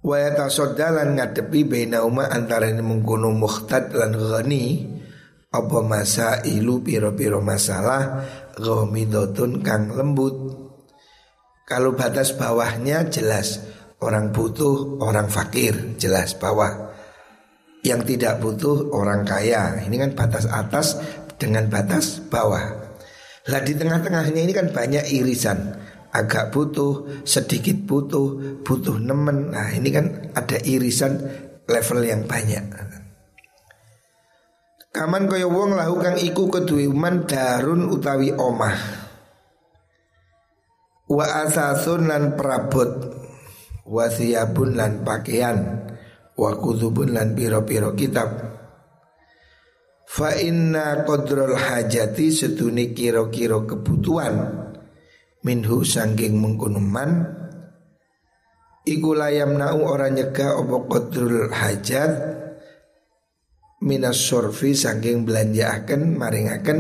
Wa 0.05 0.21
yatasoddalan 0.21 1.17
ngadepi 1.17 1.65
Baina 1.65 2.05
uma 2.05 2.29
antara 2.29 2.69
ini 2.69 2.85
mengkuno 2.85 3.33
muhtad 3.33 3.97
lan 3.97 4.13
ghani 4.13 4.94
Apa 5.55 5.87
masa 5.87 6.43
ilu 6.43 6.83
piro-piro 6.83 7.39
masalah? 7.39 8.27
Ghamidotun 8.59 9.63
kang 9.63 9.95
lembut. 9.95 10.35
Kalau 11.63 11.95
batas 11.95 12.35
bawahnya 12.35 13.07
jelas. 13.07 13.63
Orang 14.03 14.35
butuh, 14.35 14.99
orang 14.99 15.31
fakir. 15.31 15.95
Jelas 15.95 16.35
bawah. 16.35 16.91
Yang 17.87 18.19
tidak 18.19 18.43
butuh, 18.43 18.91
orang 18.91 19.23
kaya. 19.23 19.79
Ini 19.79 19.95
kan 19.95 20.11
batas 20.19 20.51
atas 20.51 20.99
dengan 21.39 21.71
batas 21.71 22.19
bawah. 22.19 22.91
Lah 23.47 23.61
di 23.63 23.79
tengah-tengahnya 23.79 24.41
ini 24.43 24.51
kan 24.51 24.75
banyak 24.75 25.07
irisan. 25.07 25.79
Agak 26.11 26.51
butuh, 26.51 27.23
sedikit 27.23 27.79
butuh, 27.87 28.59
butuh 28.67 28.99
nemen. 28.99 29.55
Nah 29.55 29.71
ini 29.71 29.95
kan 29.95 30.35
ada 30.35 30.59
irisan 30.67 31.23
level 31.71 32.03
yang 32.03 32.27
banyak 32.27 32.95
Kaman 34.95 35.27
kaya 35.27 35.51
wong 35.51 35.75
lahu 35.75 35.99
kang 35.99 36.15
iku 36.15 36.47
kedue 36.47 36.87
man 36.87 37.27
darun 37.27 37.91
utawi 37.91 38.31
omah. 38.31 38.79
Wa 41.11 41.43
asasun 41.43 42.07
lan 42.07 42.39
perabot. 42.39 43.11
Wa 43.91 44.07
siyabun 44.07 44.79
lan 44.79 45.03
pakaian. 45.03 45.83
Wa 46.39 46.55
kutubun 46.63 47.11
lan 47.11 47.35
piro-piro 47.35 47.91
kitab. 47.99 48.39
Fa 50.07 50.31
inna 50.39 51.03
qadrul 51.03 51.59
hajati 51.59 52.31
setuni 52.31 52.95
kiro-kiro 52.95 53.67
kebutuhan. 53.67 54.63
Minhu 55.43 55.83
sangking 55.83 56.39
mengkunuman. 56.39 57.43
Iku 58.87 59.11
layam 59.19 59.59
nau 59.59 59.91
orang 59.91 60.15
nyegah 60.15 60.55
opo 60.55 60.87
qadrul 60.87 61.51
hajat 61.51 62.44
minas 63.85 64.17
surfi 64.17 64.73
sangking 64.73 65.29
belanja 65.29 65.85
akan 65.85 66.17
maring 66.17 66.49
akan 66.49 66.79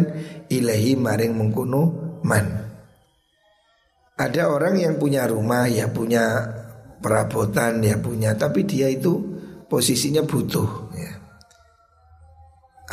ilahi 0.49 0.97
maring 0.97 1.37
mengkunu 1.37 1.83
man 2.25 2.64
ada 4.17 4.49
orang 4.49 4.81
yang 4.81 4.97
punya 4.97 5.29
rumah 5.29 5.69
ya 5.69 5.93
punya 5.93 6.49
perabotan 7.05 7.85
ya 7.85 8.01
punya 8.01 8.33
tapi 8.33 8.64
dia 8.64 8.88
itu 8.88 9.21
posisinya 9.69 10.25
butuh 10.25 10.69
ya 10.97 11.25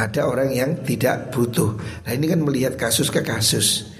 ada 0.01 0.23
orang 0.23 0.49
yang 0.55 0.81
tidak 0.87 1.29
butuh. 1.35 1.75
Nah 2.07 2.11
ini 2.15 2.25
kan 2.31 2.39
melihat 2.39 2.79
kasus 2.79 3.11
ke 3.11 3.19
kasus. 3.21 3.91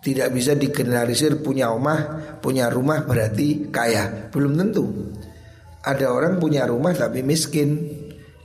Tidak 0.00 0.32
bisa 0.32 0.56
digeneralisir 0.56 1.44
punya 1.44 1.72
rumah, 1.72 2.36
punya 2.40 2.68
rumah 2.68 3.04
berarti 3.04 3.68
kaya. 3.72 4.28
Belum 4.28 4.56
tentu. 4.56 4.84
Ada 5.80 6.12
orang 6.12 6.36
punya 6.36 6.68
rumah 6.68 6.92
tapi 6.92 7.24
miskin 7.24 7.99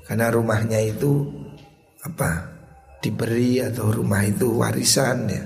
karena 0.05 0.29
rumahnya 0.31 0.79
itu 0.81 1.25
apa? 2.05 2.55
diberi 3.05 3.61
atau 3.61 3.93
rumah 3.93 4.25
itu 4.25 4.49
warisan 4.57 5.29
ya. 5.29 5.43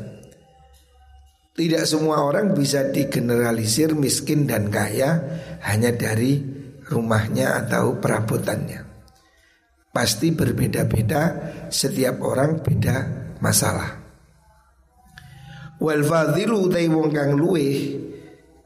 Tidak 1.52 1.84
semua 1.84 2.24
orang 2.24 2.56
bisa 2.56 2.88
digeneralisir 2.88 3.92
miskin 4.00 4.48
dan 4.48 4.72
kaya 4.72 5.20
hanya 5.68 5.92
dari 5.92 6.40
rumahnya 6.88 7.60
atau 7.60 8.00
perabotannya. 8.00 8.90
Pasti 9.90 10.30
berbeda-beda 10.30 11.22
Setiap 11.74 12.22
orang 12.22 12.62
beda 12.62 12.96
masalah 13.42 13.98
Wal 15.82 16.06
fadhilu 16.06 16.70
utai 16.70 16.86
wong 16.86 17.10
kang 17.10 17.34
luwe 17.34 17.98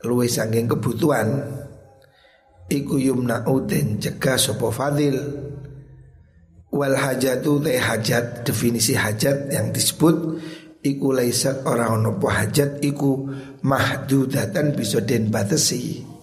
Luwe 0.03 0.27
sangking 0.27 0.67
kebutuhan 0.67 1.47
Iku 2.67 2.99
yumna'u 2.99 3.63
den 3.63 4.03
cegah 4.03 4.35
sopo 4.35 4.67
fadil 4.67 5.15
Wal 6.73 6.97
hajatu 6.97 7.61
utai 7.61 7.77
hajat 7.77 8.41
Definisi 8.49 8.97
hajat 8.97 9.53
yang 9.53 9.69
disebut 9.69 10.41
Iku 10.81 11.13
laisat 11.13 11.63
orang 11.69 12.01
nopo 12.01 12.27
hajat 12.27 12.81
Iku 12.81 13.29
mahdudatan 13.61 14.73
bisa 14.73 14.99
den 15.05 15.29
batasi 15.29 16.13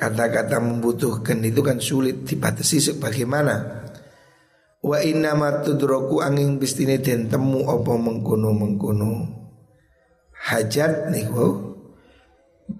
kata-kata 0.00 0.56
membutuhkan 0.64 1.44
itu 1.44 1.60
kan 1.60 1.76
sulit 1.76 2.24
dibatasi 2.24 2.80
sebagaimana. 2.80 3.84
Wa 4.80 4.96
inna 5.04 5.36
matudroku 5.36 6.24
angin 6.24 6.56
bistine 6.56 7.04
den 7.04 7.28
temu 7.28 7.68
apa 7.68 8.00
mengkono 8.00 8.48
mengkono 8.56 9.12
hajat 10.40 11.12
niku 11.12 11.76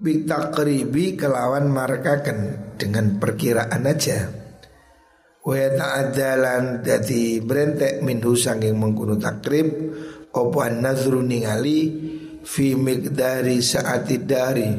bitakribi 0.01 1.21
kelawan 1.21 1.69
markakan 1.69 2.73
dengan 2.81 3.21
perkiraan 3.21 3.85
aja 3.85 4.33
wa 5.41 5.57
ta'addalan 5.57 6.85
dadi 6.85 7.41
brentek 7.41 8.05
minhu 8.05 8.37
sanging 8.37 8.77
mengkono 8.77 9.17
takrib 9.17 9.69
apa 10.31 10.63
nazru 10.71 11.25
ningali 11.25 11.81
fi 12.45 12.77
miqdari 12.77 13.59
saati 13.61 14.17
dari. 14.23 14.71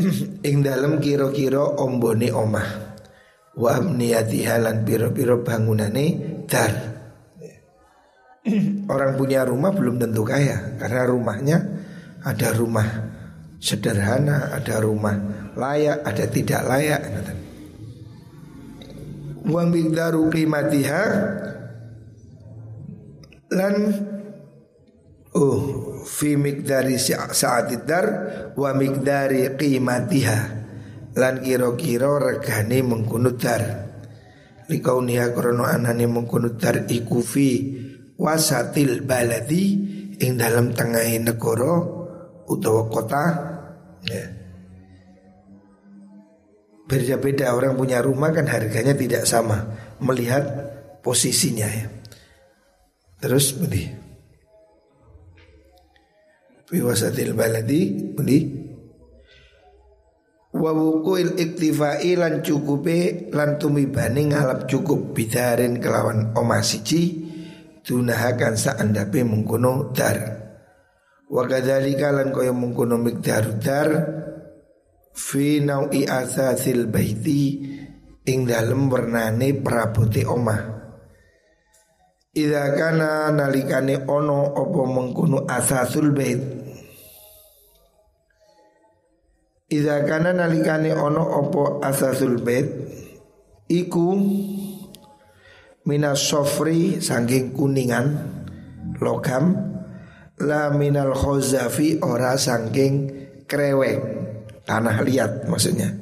Ing 0.48 0.56
dalam 0.64 1.02
kira-kira 1.02 1.76
ombone 1.76 2.28
omah. 2.32 2.68
Wa 3.60 3.76
amniyati 3.76 4.46
halan 4.46 4.86
piro-piro 4.86 5.42
bangunane 5.44 6.06
dar. 6.46 6.72
Orang 8.92 9.20
punya 9.20 9.44
rumah 9.44 9.74
belum 9.74 10.00
tentu 10.00 10.24
kaya 10.24 10.80
karena 10.80 11.02
rumahnya 11.04 11.58
ada 12.24 12.48
rumah 12.56 12.88
sederhana, 13.60 14.52
ada 14.56 14.80
rumah 14.80 15.16
layak, 15.56 16.00
ada 16.04 16.24
tidak 16.28 16.62
layak. 16.64 17.02
Wa 19.46 19.64
miqdaru 19.64 20.28
qimatiha 20.28 21.04
lan 23.50 23.74
oh 25.34 25.60
fi 26.06 26.38
mikdari 26.38 26.98
saat 27.00 27.72
dar 27.86 28.06
wa 28.54 28.70
mikdari 28.74 29.46
qimatiha 29.58 30.38
lan 31.18 31.34
kira-kira 31.42 32.22
regane 32.22 32.78
mengkono 32.86 33.34
dar 33.34 33.62
likauniha 34.70 35.34
krana 35.34 35.74
anane 35.74 36.06
mengkono 36.06 36.54
dar 36.54 36.86
iku 36.86 37.18
fi 37.18 37.48
wasatil 38.14 39.02
baladi 39.02 39.64
ing 40.22 40.38
dalam 40.38 40.70
tengah 40.70 41.02
negara 41.18 41.74
utawa 42.46 42.86
kota 42.86 43.24
ya. 44.06 44.39
Beda-beda 46.90 47.54
orang 47.54 47.78
punya 47.78 48.02
rumah 48.02 48.34
kan 48.34 48.50
harganya 48.50 48.98
tidak 48.98 49.22
sama. 49.22 49.62
Melihat 50.02 50.42
posisinya 51.06 51.70
ya. 51.70 51.86
Terus 53.22 53.54
begini 53.54 54.10
fi 56.70 56.78
wasatil 56.86 57.34
baladi 57.34 58.14
pundi 58.14 58.38
wa 60.54 60.70
wukuil 60.70 61.34
iktifai 61.34 62.14
lan 62.14 62.42
cukupe 62.42 63.30
lan 63.30 63.58
ngalap 63.60 64.66
cukup. 64.66 65.14
Bidarin 65.14 65.78
kelawan 65.78 66.34
omah 66.34 66.62
siji 66.66 67.22
tunahakan 67.86 68.58
saandape 68.58 69.22
mengkono 69.22 69.94
dar. 69.94 70.42
Wa 71.30 71.46
kadzalika 71.46 72.10
lan 72.10 72.34
kaya 72.34 72.50
mengkono 72.50 72.98
mikdar 72.98 73.62
dar 73.62 73.88
fi 75.14 75.60
nau'i 75.62 76.06
asasil 76.06 76.86
baiti 76.86 77.42
ing 78.26 78.46
dalem 78.46 78.86
wernane 78.90 79.58
perabote 79.58 80.22
omah. 80.26 80.60
Ida 82.30 82.78
kana 82.78 83.34
nalikane 83.34 84.06
ono 84.06 84.54
opo 84.54 84.86
mengkono 84.86 85.50
asasul 85.50 86.14
bait? 86.14 86.38
Iza 89.70 90.06
kana 90.06 90.30
nalikane 90.30 90.94
ono 90.94 91.26
opo 91.42 91.82
asasul 91.82 92.38
bait? 92.38 92.70
Iku 93.66 94.06
minas 95.90 96.22
sofri 96.22 97.02
sangking 97.02 97.50
kuningan 97.50 98.06
logam 99.02 99.54
la 100.38 100.70
minal 100.70 101.14
khozafi 101.14 101.98
ora 102.02 102.38
sangking 102.38 102.94
krewek 103.50 104.19
tanah 104.66 104.96
liat 105.04 105.46
maksudnya. 105.46 105.92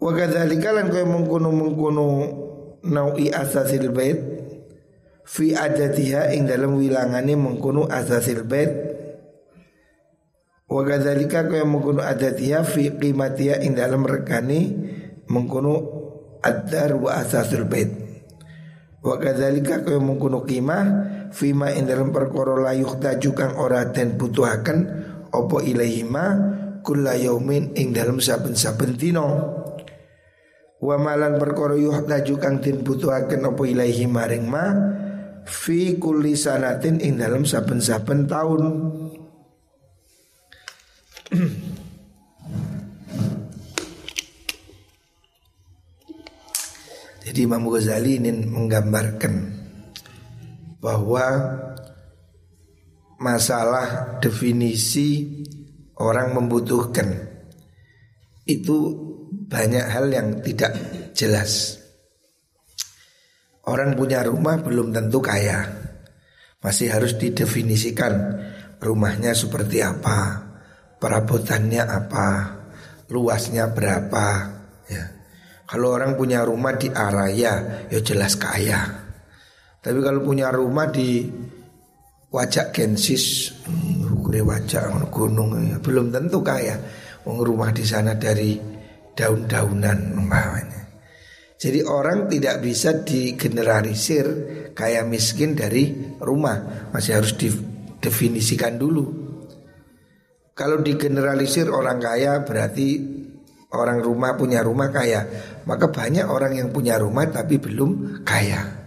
Wa 0.00 0.10
kadzalika 0.16 0.72
lan 0.72 0.88
kowe 0.88 1.04
mengkono 1.04 1.48
mengkono 1.52 2.06
naui 2.88 3.28
asasil 3.28 3.92
bait 3.92 4.16
fi 5.28 5.52
adatiha 5.52 6.32
ing 6.32 6.48
dalam 6.48 6.80
wilangane 6.80 7.36
mengkono 7.36 7.84
asasil 7.84 8.48
bait 8.48 8.90
Wa 10.70 10.86
kadzalika 10.86 11.50
kaya 11.50 11.66
mengkono 11.66 11.98
adatiha 11.98 12.62
fi 12.62 12.94
qimatiha 12.94 13.58
ing 13.66 13.74
dalam 13.74 14.06
rekani 14.06 14.70
mengkono 15.26 15.74
ad-dar 16.38 16.94
wa 16.94 17.18
asasul 17.18 17.66
bait. 17.66 17.90
Wa 19.02 19.18
kadzalika 19.18 19.82
kaya 19.82 19.98
mengkono 19.98 20.46
qimah 20.46 20.84
fima 21.34 21.74
ing 21.74 21.90
dalam 21.90 22.14
perkara 22.14 22.54
la 22.54 22.70
yuhtaju 22.78 23.30
kang 23.34 23.58
ora 23.58 23.90
den 23.90 24.14
butuhaken 24.14 24.78
apa 25.34 25.56
ilaihima 25.66 26.24
kulla 26.80 27.16
yaumin 27.16 27.72
ing 27.76 27.92
dalam 27.92 28.20
saben-saben 28.20 28.96
dina. 28.96 29.24
Wa 30.80 30.96
malan 30.96 31.36
perkara 31.36 31.76
yuhtaju 31.76 32.34
kang 32.40 32.64
den 32.64 32.80
butuhaken 32.80 33.52
apa 33.52 33.62
ilaihi 33.68 34.08
maring 34.08 34.48
ma 34.48 34.72
fi 35.44 36.00
kulli 36.00 36.32
sanatin 36.32 37.04
ing 37.04 37.20
dalam 37.20 37.44
saben-saben 37.44 38.24
tahun. 38.24 38.62
Jadi 47.30 47.46
Imam 47.46 47.62
Ghazali 47.70 48.18
ingin 48.18 48.50
menggambarkan 48.50 49.54
bahwa 50.82 51.22
masalah 53.20 54.18
definisi 54.24 55.44
orang 56.00 56.32
membutuhkan 56.32 57.08
itu 58.48 58.76
banyak 59.28 59.86
hal 59.86 60.08
yang 60.08 60.40
tidak 60.40 60.72
jelas. 61.12 61.78
Orang 63.68 63.94
punya 63.94 64.24
rumah 64.24 64.58
belum 64.58 64.90
tentu 64.90 65.20
kaya. 65.20 65.68
Masih 66.60 66.92
harus 66.92 67.16
didefinisikan 67.16 68.12
rumahnya 68.80 69.32
seperti 69.32 69.80
apa, 69.80 70.44
perabotannya 71.00 71.84
apa, 71.84 72.28
luasnya 73.08 73.72
berapa, 73.72 74.26
ya. 74.88 75.04
Kalau 75.64 75.94
orang 75.94 76.18
punya 76.18 76.42
rumah 76.42 76.74
di 76.74 76.90
Araya, 76.90 77.86
ya 77.88 78.00
jelas 78.02 78.34
kaya. 78.34 78.80
Tapi 79.80 79.98
kalau 80.02 80.20
punya 80.20 80.50
rumah 80.50 80.90
di 80.90 81.24
Wajak 82.30 82.70
Gensis, 82.70 83.50
ukure 84.06 84.38
wajak 84.46 84.86
gunung, 85.10 85.58
ya, 85.66 85.82
belum 85.82 86.14
tentu 86.14 86.38
kaya. 86.46 86.78
Wong 87.26 87.42
rumah 87.42 87.74
di 87.74 87.82
sana 87.82 88.14
dari 88.14 88.54
daun-daunan 89.18 90.14
umpamanya. 90.14 90.80
Jadi 91.60 91.84
orang 91.84 92.30
tidak 92.30 92.62
bisa 92.62 93.02
digeneralisir 93.02 94.26
kaya 94.72 95.04
miskin 95.04 95.58
dari 95.58 96.16
rumah, 96.22 96.88
masih 96.94 97.20
harus 97.20 97.34
didefinisikan 97.36 98.78
dulu. 98.80 99.04
Kalau 100.54 100.80
digeneralisir 100.80 101.66
orang 101.68 101.98
kaya 101.98 102.46
berarti 102.46 102.88
orang 103.74 104.00
rumah 104.00 104.38
punya 104.38 104.62
rumah 104.62 104.88
kaya. 104.88 105.26
Maka 105.66 105.90
banyak 105.90 106.26
orang 106.26 106.56
yang 106.56 106.68
punya 106.70 106.96
rumah 106.96 107.26
tapi 107.28 107.58
belum 107.60 108.22
kaya. 108.24 108.80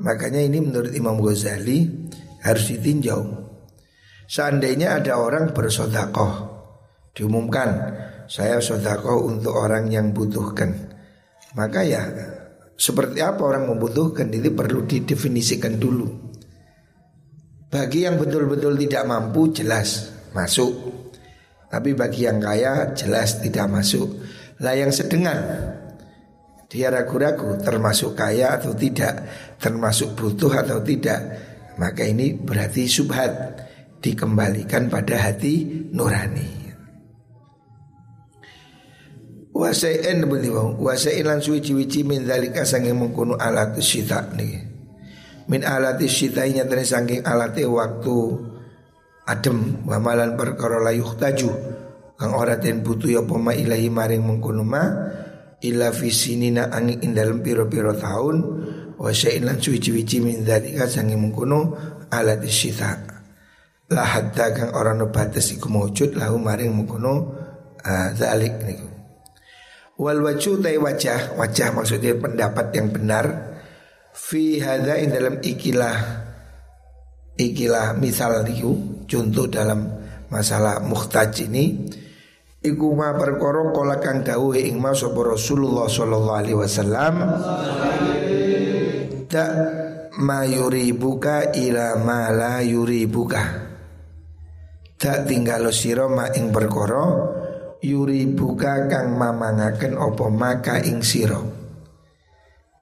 Makanya 0.00 0.40
ini 0.40 0.64
menurut 0.64 0.96
Imam 0.96 1.20
Ghazali 1.20 1.99
harus 2.44 2.64
ditinjau. 2.72 3.20
Seandainya 4.30 5.02
ada 5.02 5.18
orang 5.18 5.50
bersodakoh 5.50 6.46
Diumumkan 7.10 7.98
saya 8.30 8.62
sodakoh 8.62 9.26
untuk 9.26 9.58
orang 9.58 9.90
yang 9.90 10.14
butuhkan 10.14 10.70
Maka 11.58 11.82
ya 11.82 12.06
seperti 12.78 13.18
apa 13.18 13.42
orang 13.42 13.66
membutuhkan 13.66 14.30
itu 14.30 14.54
perlu 14.54 14.86
didefinisikan 14.86 15.82
dulu 15.82 16.06
Bagi 17.74 18.06
yang 18.06 18.22
betul-betul 18.22 18.78
tidak 18.78 19.02
mampu 19.10 19.50
jelas 19.50 20.20
masuk. 20.34 20.72
Tapi 21.70 21.94
bagi 21.94 22.26
yang 22.26 22.42
kaya 22.42 22.94
jelas 22.98 23.38
tidak 23.38 23.70
masuk. 23.70 24.10
Lah 24.58 24.74
yang 24.74 24.90
sedengan 24.90 25.38
dia 26.70 26.90
ragu-ragu 26.90 27.58
termasuk 27.62 28.14
kaya 28.14 28.58
atau 28.58 28.74
tidak, 28.74 29.26
termasuk 29.58 30.14
butuh 30.14 30.50
atau 30.50 30.82
tidak. 30.82 31.49
Maka 31.80 32.04
ini 32.04 32.36
berarti 32.36 32.84
subhat 32.84 33.32
dikembalikan 34.04 34.92
pada 34.92 35.16
hati 35.16 35.88
nurani. 35.96 36.60
Wasain 39.56 40.24
bunyi 40.28 40.48
wong 40.52 40.80
wasain 40.80 41.24
lan 41.24 41.40
suwi-wici 41.40 42.04
min 42.04 42.28
dalika 42.28 42.68
sanging 42.68 42.96
mengkono 42.96 43.40
alat 43.40 43.76
syita 43.80 44.28
nih. 44.36 44.56
Min 45.48 45.64
alat 45.64 46.00
syita 46.04 46.44
nyatane 46.44 46.84
sanging 46.84 47.24
alat 47.24 47.56
waktu 47.64 48.16
adem 49.24 49.84
wamalan 49.88 50.36
perkara 50.36 50.80
layuh 50.84 51.16
taju 51.16 51.50
kang 52.20 52.32
ora 52.36 52.60
den 52.60 52.84
butuh 52.84 53.08
ya 53.08 53.22
poma 53.24 53.56
ilahi 53.56 53.88
maring 53.88 54.20
mengkono 54.20 54.64
ma 54.66 54.84
illa 55.64 55.88
fi 55.92 56.12
sinina 56.12 56.68
angin 56.68 57.00
ing 57.00 57.12
dalem 57.16 57.40
piro-piro 57.40 57.96
taun 57.96 58.36
wa 59.00 59.08
syai'in 59.08 59.48
lan 59.48 59.56
suwi-suwi 59.56 60.04
min 60.20 60.44
dzalika 60.44 60.84
sangi 60.84 61.16
mengkono 61.16 61.72
alat 62.12 62.44
isyita 62.44 63.10
la 63.90 64.04
hatta 64.04 64.52
kang 64.52 64.70
ora 64.76 64.92
no 64.92 65.08
batas 65.08 65.50
iku 65.56 65.66
lahu 66.14 66.36
maring 66.38 66.70
mengkono 66.70 67.12
uh, 67.82 68.08
zalik 68.14 68.60
niku. 68.62 68.88
Wal 70.00 70.20
wajhu 70.24 70.60
tai 70.60 70.80
wajah 70.80 71.36
wajah 71.36 71.68
maksudnya 71.76 72.16
pendapat 72.16 72.72
yang 72.72 72.88
benar 72.88 73.26
fi 74.16 74.62
hadza 74.62 74.96
ing 74.96 75.12
dalam 75.12 75.36
ikilah 75.42 75.96
ikilah 77.36 77.96
misal 77.96 78.44
niku 78.44 79.04
contoh 79.04 79.48
dalam 79.48 79.80
masalah 80.30 80.80
muhtaj 80.84 81.50
ini 81.50 81.64
Iku 82.60 82.92
ma 82.92 83.16
perkara 83.16 83.72
kala 83.72 83.96
kang 84.04 84.20
dawuh 84.20 84.52
ing 84.52 84.76
ma 84.84 84.92
sapa 84.92 85.16
Rasulullah 85.32 85.88
sallallahu 85.88 86.36
alaihi 86.44 86.60
wasallam 86.60 87.14
Ta 89.30 89.46
ma 90.18 90.42
yuribuka 90.42 91.54
ila 91.54 91.94
ma 92.02 92.34
la 92.34 92.58
yuribuka. 92.66 93.42
Tak 94.98 95.30
tinggal 95.30 95.70
sira 95.70 96.10
ma 96.10 96.26
ing 96.34 96.50
perkara 96.50 97.06
yuribuka 97.78 98.90
kang 98.90 99.14
mamangaken 99.14 99.94
apa 99.94 100.26
maka 100.34 100.82
ing 100.82 101.06
sira. 101.06 101.38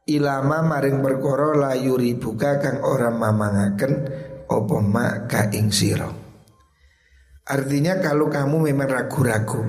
Ilama 0.09 0.65
maring 0.65 1.05
perkara 1.05 1.53
la 1.53 1.73
yuribuka 1.77 2.57
kang 2.65 2.81
ora 2.81 3.13
mamangaken 3.13 3.93
apa 4.49 4.77
maka 4.81 5.53
ing 5.53 5.69
sira. 5.69 6.09
Artinya 7.45 8.01
kalau 8.01 8.33
kamu 8.33 8.73
memang 8.73 8.89
ragu-ragu 8.89 9.69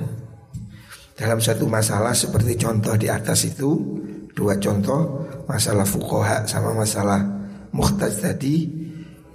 dalam 1.11 1.43
satu 1.43 1.67
masalah 1.67 2.15
seperti 2.15 2.55
contoh 2.55 2.95
di 2.95 3.11
atas 3.11 3.51
itu 3.51 3.99
dua 4.31 4.55
contoh 4.55 5.27
masalah 5.49 5.81
fukoha 5.81 6.45
sama 6.45 6.77
masalah 6.77 7.25
muhtaj 7.73 8.13
tadi 8.21 8.69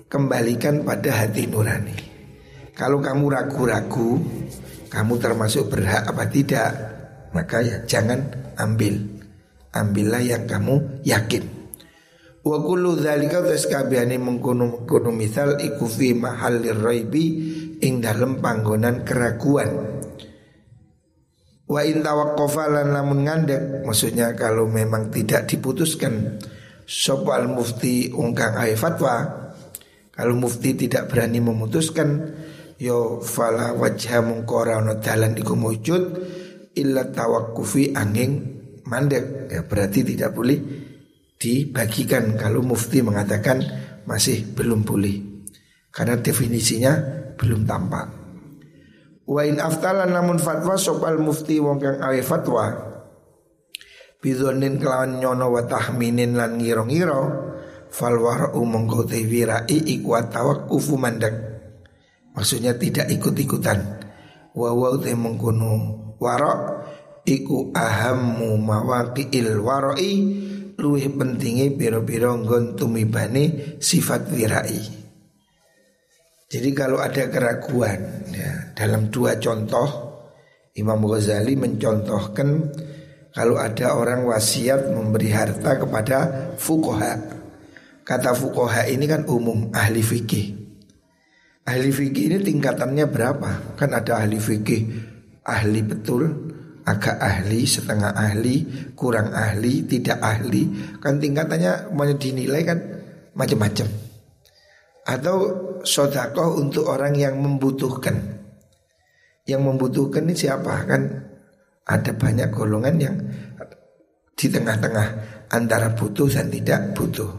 kembalikan 0.07 0.87
pada 0.87 1.11
hati 1.11 1.51
nurani. 1.51 1.99
Kalau 2.71 3.03
kamu 3.03 3.35
ragu-ragu 3.35 4.23
kamu 4.95 5.15
termasuk 5.19 5.75
berhak 5.75 6.07
apa 6.07 6.31
tidak 6.31 6.71
maka 7.35 7.59
ya 7.67 7.83
jangan 7.83 8.23
ambil 8.55 8.95
ambillah 9.75 10.23
yang 10.23 10.47
kamu 10.47 11.03
yakin. 11.03 11.43
Wa 12.45 12.63
kullu 12.63 12.95
dzalika 12.95 13.43
taskabihane 13.43 14.21
mengkono-mengkono 14.21 15.11
misal 15.11 15.59
iku 15.59 15.91
fi 15.91 16.15
mahallir 16.15 16.79
raibi 16.79 17.25
ing 17.83 17.99
dalem 17.99 18.39
panggonan 18.39 19.03
keraguan. 19.03 19.94
Wa 21.65 21.81
in 21.81 22.05
tawaqqafa 22.05 22.69
lan 22.69 22.93
lamun 22.93 23.25
ngandek 23.25 23.89
maksudnya 23.89 24.37
kalau 24.37 24.69
memang 24.69 25.09
tidak 25.09 25.49
diputuskan 25.49 26.37
sapa 26.85 27.41
al 27.41 27.49
mufti 27.49 28.13
ungkang 28.13 28.61
ai 28.61 28.77
fatwa 28.77 29.25
kalau 30.13 30.37
mufti 30.37 30.77
tidak 30.77 31.09
berani 31.09 31.41
memutuskan 31.41 32.21
yo 32.77 33.25
fala 33.25 33.73
wajha 33.73 34.21
mungkora 34.21 34.85
ono 34.85 35.01
dalan 35.01 35.33
iku 35.41 35.57
mujud 35.57 36.03
illa 36.77 37.09
tawakkufi 37.09 37.97
angin 37.97 38.61
mandek 38.85 39.49
ya 39.49 39.65
berarti 39.65 40.05
tidak 40.05 40.37
boleh 40.37 40.61
dibagikan 41.41 42.37
kalau 42.37 42.61
mufti 42.61 43.01
mengatakan 43.01 43.65
masih 44.05 44.53
belum 44.53 44.85
boleh 44.85 45.17
karena 45.89 46.21
definisinya 46.21 46.93
belum 47.41 47.65
tampak. 47.65 48.24
Wa 49.25 49.41
in 49.49 49.57
aftalan 49.57 50.13
namun 50.13 50.37
fatwa 50.37 50.77
sopal 50.77 51.17
mufti 51.17 51.57
wong 51.57 51.81
kang 51.81 51.97
awe 51.97 52.21
fatwa 52.21 52.67
bidonin 54.21 54.81
kelawan 54.81 55.21
nyono 55.21 55.53
wa 55.53 55.65
tahminin 55.69 56.37
lan 56.37 56.57
ngiro-ngiro 56.57 57.23
fal 57.93 58.17
wara'u 58.17 58.61
mongko 58.65 59.05
te 59.05 59.21
wirai 59.21 59.69
iku 59.69 60.17
tawakkufu 60.17 60.97
mandek. 60.97 61.35
Maksudnya 62.35 62.75
tidak 62.75 63.13
ikut-ikutan. 63.13 63.79
Wa 64.57 64.71
wa 64.73 64.97
te 64.97 65.13
mengkono 65.13 65.73
wara 66.19 66.83
iku 67.29 67.71
ahammu 67.71 68.59
mawaqi'il 68.59 69.61
wara'i 69.61 70.13
luwih 70.75 71.07
pentingi 71.15 71.73
biro-biro 71.73 72.35
nggon 72.41 72.75
tumibane 72.75 73.77
sifat 73.79 74.33
wirai. 74.33 75.04
Jadi 76.55 76.71
kalau 76.71 77.03
ada 77.03 77.27
keraguan 77.27 78.31
ya, 78.31 78.71
dalam 78.79 79.11
dua 79.11 79.43
contoh 79.43 80.15
Imam 80.79 81.03
Ghazali 81.03 81.59
mencontohkan 81.59 82.71
kalau 83.35 83.59
ada 83.59 83.99
orang 83.99 84.23
wasiat 84.23 84.95
memberi 84.95 85.35
harta 85.35 85.83
kepada 85.83 86.19
fukoha. 86.55 87.19
Kata 88.07 88.39
fukoha 88.39 88.87
ini 88.87 89.11
kan 89.11 89.27
umum 89.27 89.75
ahli 89.75 89.99
fikih. 89.99 90.47
Ahli 91.67 91.91
fikih 91.91 92.31
ini 92.31 92.39
tingkatannya 92.39 93.11
berapa? 93.11 93.75
Kan 93.75 93.91
ada 93.91 94.23
ahli 94.23 94.39
fikih 94.39 94.83
ahli 95.45 95.81
betul, 95.85 96.25
agak 96.89 97.21
ahli, 97.21 97.69
setengah 97.69 98.17
ahli, 98.17 98.89
kurang 98.97 99.31
ahli, 99.37 99.85
tidak 99.85 100.19
ahli, 100.23 100.97
kan 100.99 101.21
tingkatannya 101.21 101.93
mau 101.93 102.09
dinilai 102.09 102.63
kan 102.65 102.79
macam-macam. 103.37 104.04
Atau 105.05 105.37
sodakoh 105.85 106.57
untuk 106.61 106.89
orang 106.89 107.13
yang 107.15 107.37
membutuhkan. 107.37 108.41
Yang 109.45 109.63
membutuhkan 109.63 110.25
ini 110.25 110.35
siapa? 110.37 110.73
Kan 110.89 111.03
ada 111.85 112.13
banyak 112.17 112.49
golongan 112.49 112.97
yang 112.97 113.17
di 114.35 114.47
tengah-tengah 114.49 115.07
antara 115.53 115.93
butuh 115.93 116.27
dan 116.33 116.49
tidak 116.49 116.97
butuh. 116.97 117.31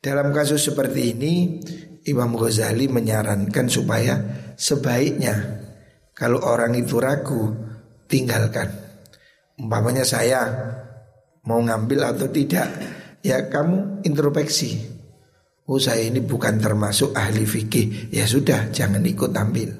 Dalam 0.00 0.32
kasus 0.32 0.64
seperti 0.64 1.12
ini 1.12 1.60
Imam 2.08 2.32
Ghazali 2.32 2.88
menyarankan 2.88 3.68
supaya 3.68 4.16
sebaiknya 4.56 5.60
kalau 6.16 6.40
orang 6.40 6.72
itu 6.76 6.96
ragu 6.96 7.52
tinggalkan. 8.08 8.68
Umpamanya 9.60 10.08
saya 10.08 10.40
mau 11.44 11.60
ngambil 11.60 12.16
atau 12.16 12.28
tidak, 12.32 12.68
ya 13.20 13.48
kamu 13.52 14.04
introspeksi. 14.08 14.99
Oh 15.70 15.78
saya 15.78 16.10
ini 16.10 16.18
bukan 16.18 16.58
termasuk 16.58 17.14
ahli 17.14 17.46
fikih, 17.46 18.10
ya 18.10 18.26
sudah 18.26 18.74
jangan 18.74 19.06
ikut 19.06 19.30
ambil. 19.30 19.70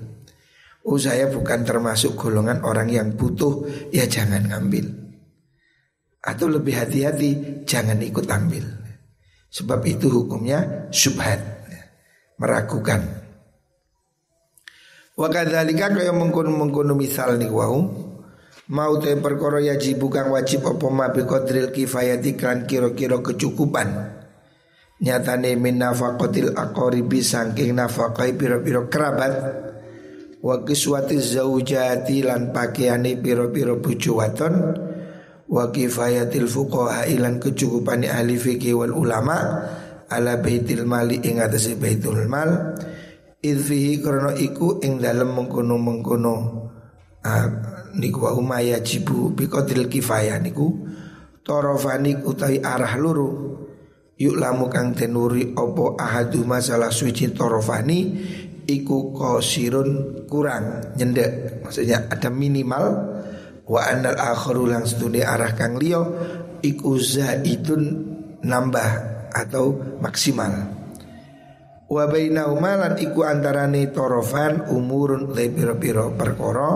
Oh 0.87 0.95
saya 0.95 1.27
bukan 1.27 1.67
termasuk 1.67 2.15
golongan 2.15 2.63
orang 2.63 2.87
yang 2.95 3.19
butuh, 3.19 3.67
ya 3.91 4.07
jangan 4.07 4.47
ngambil. 4.55 4.87
Atau 6.23 6.47
lebih 6.47 6.79
hati-hati, 6.79 7.63
jangan 7.67 7.99
ikut 8.07 8.23
ambil. 8.31 8.63
Sebab 9.51 9.83
itu 9.83 10.07
hukumnya 10.07 10.87
subhat, 10.95 11.43
meragukan. 12.39 13.03
Wa 15.19 15.27
kadzalika 15.27 15.91
kaya 15.91 16.15
mengkono-mengkono 16.15 16.95
misal 16.95 17.35
nih 17.35 17.51
wau 17.51 18.07
Mau 18.71 19.03
te 19.03 19.19
perkara 19.19 19.59
yajib 19.59 19.99
bukan 19.99 20.31
wajib 20.31 20.63
apa 20.63 20.87
ma 20.95 21.11
bi 21.11 21.27
kifayati 21.27 22.39
kan 22.39 22.71
kira-kira 22.71 23.19
kecukupan. 23.19 24.20
Nyatane 25.01 25.57
min 25.57 25.81
nafaqatil 25.81 26.53
aqaribi 26.53 27.25
saking 27.25 27.73
nafaqai 27.73 28.37
pira-pira 28.37 28.85
kerabat 28.85 29.33
wa 30.45 30.61
kiswati 30.61 31.17
zaujati 31.17 32.21
lan 32.21 32.53
pakaiane 32.53 33.17
pira-pira 33.17 33.81
bojo 33.81 34.21
wadon 34.21 34.55
wa 35.49 35.73
kifayatil 35.73 36.45
fuqaha 36.45 37.09
ilan 37.09 37.41
kecukupane 37.41 38.13
ahli 38.13 38.37
fikih 38.37 38.77
wal 38.77 38.93
ulama 38.93 39.37
ala 40.13 40.37
baitil 40.37 40.85
mali 40.85 41.17
ing 41.25 41.41
atase 41.41 41.81
baitul 41.81 42.29
mal. 42.29 42.77
Idfihi 43.41 44.05
karena 44.05 44.37
iku 44.37 44.85
ing 44.85 45.01
dalem 45.01 45.33
mengkono-mengkono 45.33 46.35
uh, 47.25 47.47
niku 47.97 48.29
wa 48.29 48.37
umaya 48.37 48.85
jibu 48.85 49.33
biqadril 49.33 49.89
kifayah 49.89 50.37
niku 50.45 50.85
torofani 51.41 52.21
utai 52.21 52.61
arah 52.61 53.01
luru 53.01 53.29
yuk 54.21 54.37
lamu 54.37 54.69
kang 54.69 54.93
tenuri 54.93 55.57
opo 55.57 55.97
ahadu 55.97 56.45
masalah 56.45 56.93
suci 56.93 57.33
torofani 57.33 58.01
iku 58.69 59.17
kosirun 59.17 60.23
kurang 60.29 60.93
nyendek. 60.95 61.65
Maksudnya 61.65 62.07
ada 62.13 62.29
minimal. 62.29 63.17
Wa 63.71 63.87
anal 63.87 64.19
akharu 64.19 64.67
lang 64.67 64.83
arah 65.23 65.55
kang 65.55 65.79
liyo 65.79 66.03
iku 66.61 66.99
zaidun 67.01 67.83
nambah 68.45 68.91
atau 69.33 69.99
maksimal. 70.03 70.53
Wa 71.91 72.05
bainahuma 72.07 72.77
lan 72.77 72.95
iku 72.99 73.25
antarane 73.27 73.89
torofan 73.95 74.69
umurun 74.75 75.33
le 75.35 75.51
pira-pira 75.51 76.07
perkara 76.13 76.71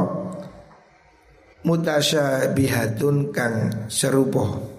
mutasyabihatun 1.66 3.30
kang 3.30 3.86
serupa 3.90 4.73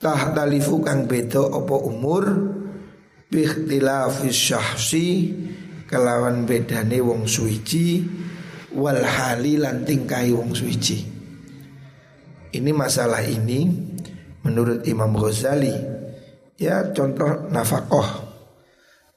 tahtalifu 0.00 0.80
kang 0.80 1.04
beda 1.04 1.52
apa 1.52 1.76
umur 1.76 2.24
bikhtilafis 3.28 4.32
syahsi 4.32 5.36
kelawan 5.84 6.48
bedane 6.48 6.98
wong 7.04 7.28
suci 7.28 8.00
wal 8.72 9.04
hali 9.04 9.60
lan 9.60 9.84
tingkai 9.84 10.32
wong 10.32 10.56
suci. 10.56 10.98
Ini 12.50 12.70
masalah 12.74 13.22
ini 13.22 13.70
menurut 14.42 14.82
Imam 14.88 15.14
Ghazali 15.14 15.76
ya 16.56 16.90
contoh 16.90 17.46
nafakoh. 17.52 18.32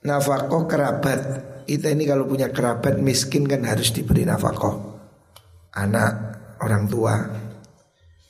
Nafakoh 0.03 0.67
kerabat. 0.67 1.21
Kita 1.63 1.95
ini 1.95 2.03
kalau 2.03 2.27
punya 2.27 2.51
kerabat 2.51 2.99
miskin 2.99 3.47
kan 3.47 3.63
harus 3.63 3.95
diberi 3.95 4.27
nafakoh. 4.27 4.99
Anak, 5.79 6.13
orang 6.59 6.83
tua 6.91 7.15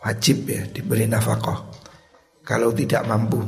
wajib 0.06 0.46
ya 0.46 0.70
diberi 0.70 1.10
nafakoh. 1.10 1.73
Kalau 2.44 2.76
tidak 2.76 3.08
mampu, 3.08 3.40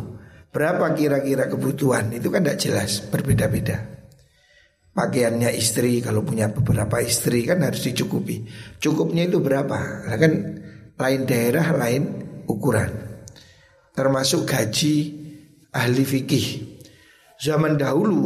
berapa 0.49 0.95
kira-kira 0.95 1.51
kebutuhan 1.51 2.15
itu 2.15 2.31
kan 2.31 2.47
tidak 2.47 2.59
jelas, 2.63 3.03
berbeda-beda 3.11 3.95
pakaiannya 4.95 5.51
istri 5.51 5.99
kalau 5.99 6.23
punya 6.23 6.49
beberapa 6.49 7.03
istri 7.03 7.43
kan 7.43 7.61
harus 7.61 7.83
dicukupi. 7.83 8.47
Cukupnya 8.79 9.27
itu 9.27 9.43
berapa? 9.43 10.07
Nah, 10.07 10.17
kan 10.17 10.33
lain 10.95 11.21
daerah 11.27 11.75
lain 11.75 12.03
ukuran. 12.47 12.89
Termasuk 13.91 14.47
gaji 14.47 14.95
ahli 15.75 16.03
fikih. 16.07 16.47
Zaman 17.35 17.75
dahulu 17.75 18.23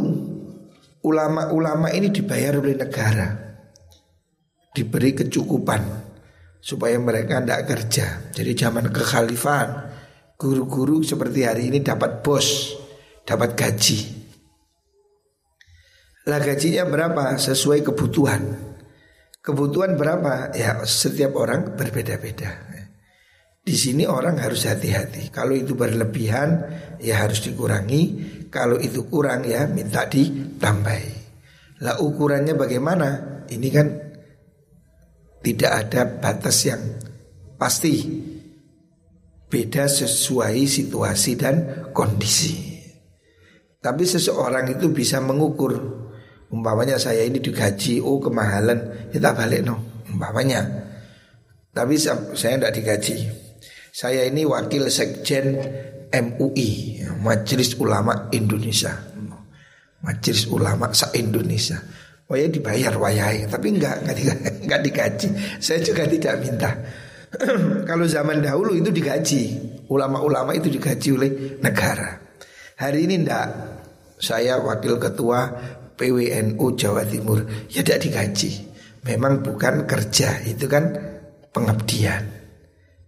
ulama-ulama 1.02 1.90
ini 1.90 2.14
dibayar 2.14 2.62
oleh 2.62 2.78
negara. 2.78 3.28
Diberi 4.70 5.18
kecukupan 5.18 5.82
supaya 6.62 6.94
mereka 7.02 7.42
tidak 7.42 7.62
kerja. 7.66 8.06
Jadi 8.30 8.52
zaman 8.54 8.86
kekhalifahan 8.94 9.70
guru-guru 10.40 11.04
seperti 11.04 11.44
hari 11.44 11.68
ini 11.68 11.84
dapat 11.84 12.24
bos, 12.24 12.72
dapat 13.28 13.52
gaji. 13.52 14.00
Lah 16.24 16.40
gajinya 16.40 16.88
berapa? 16.88 17.36
Sesuai 17.36 17.84
kebutuhan. 17.84 18.42
Kebutuhan 19.44 20.00
berapa? 20.00 20.56
Ya 20.56 20.80
setiap 20.88 21.36
orang 21.36 21.76
berbeda-beda. 21.76 22.72
Di 23.60 23.76
sini 23.76 24.08
orang 24.08 24.40
harus 24.40 24.64
hati-hati. 24.64 25.28
Kalau 25.28 25.52
itu 25.52 25.76
berlebihan, 25.76 26.64
ya 26.96 27.20
harus 27.20 27.44
dikurangi. 27.44 28.02
Kalau 28.48 28.80
itu 28.80 29.04
kurang, 29.12 29.44
ya 29.44 29.68
minta 29.68 30.08
ditambahi. 30.08 31.12
Lah 31.84 32.00
ukurannya 32.00 32.56
bagaimana? 32.56 33.08
Ini 33.46 33.68
kan 33.68 33.86
tidak 35.44 35.72
ada 35.86 36.00
batas 36.08 36.56
yang 36.64 36.80
pasti. 37.60 37.94
Beda 39.50 39.90
sesuai 39.90 40.62
situasi 40.62 41.34
dan 41.34 41.56
kondisi. 41.90 42.70
Tapi 43.82 44.06
seseorang 44.06 44.78
itu 44.78 44.94
bisa 44.94 45.18
mengukur 45.18 46.00
Umpamanya 46.50 46.98
saya 46.98 47.22
ini 47.22 47.38
digaji, 47.38 48.02
oh 48.02 48.18
kemahalan, 48.18 49.06
kita 49.14 49.30
balik 49.38 49.62
no. 49.62 50.02
Umpamanya. 50.10 50.66
Tapi 51.70 51.94
saya 51.94 52.58
tidak 52.58 52.74
digaji. 52.74 53.30
Saya 53.94 54.26
ini 54.26 54.42
wakil 54.42 54.90
sekjen 54.90 55.54
MUI, 56.10 56.98
Majelis 57.22 57.78
Ulama 57.78 58.26
Indonesia. 58.34 58.90
Majelis 60.02 60.50
Ulama 60.50 60.90
se 60.90 61.06
Indonesia. 61.14 61.78
Oh 62.26 62.34
ya 62.34 62.50
dibayar 62.50 62.98
wayai, 62.98 63.46
tapi 63.46 63.78
enggak 63.78 64.02
enggak, 64.02 64.38
enggak 64.66 64.80
digaji. 64.90 65.28
Saya 65.62 65.78
juga 65.86 66.02
tidak 66.10 66.34
minta. 66.42 66.70
Kalau 67.88 68.06
zaman 68.10 68.42
dahulu 68.42 68.74
itu 68.74 68.90
digaji, 68.90 69.42
ulama-ulama 69.86 70.50
itu 70.54 70.66
digaji 70.66 71.08
oleh 71.14 71.30
negara. 71.62 72.18
Hari 72.80 73.06
ini 73.06 73.14
enggak. 73.22 73.48
Saya 74.20 74.60
wakil 74.60 75.00
ketua 75.00 75.48
PWNU 75.96 76.66
Jawa 76.76 77.08
Timur 77.08 77.40
ya 77.72 77.80
tidak 77.80 78.04
digaji. 78.04 78.68
Memang 79.08 79.40
bukan 79.40 79.88
kerja, 79.88 80.44
itu 80.44 80.68
kan 80.68 80.92
pengabdian. 81.56 82.20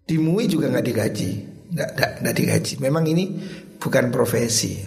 Di 0.08 0.16
MUI 0.16 0.48
juga 0.48 0.72
nggak 0.72 0.87
digaji, 0.88 1.30
nggak 2.24 2.37
digaji. 2.37 2.80
Memang 2.80 3.04
ini 3.04 3.28
bukan 3.76 4.08
profesi. 4.08 4.80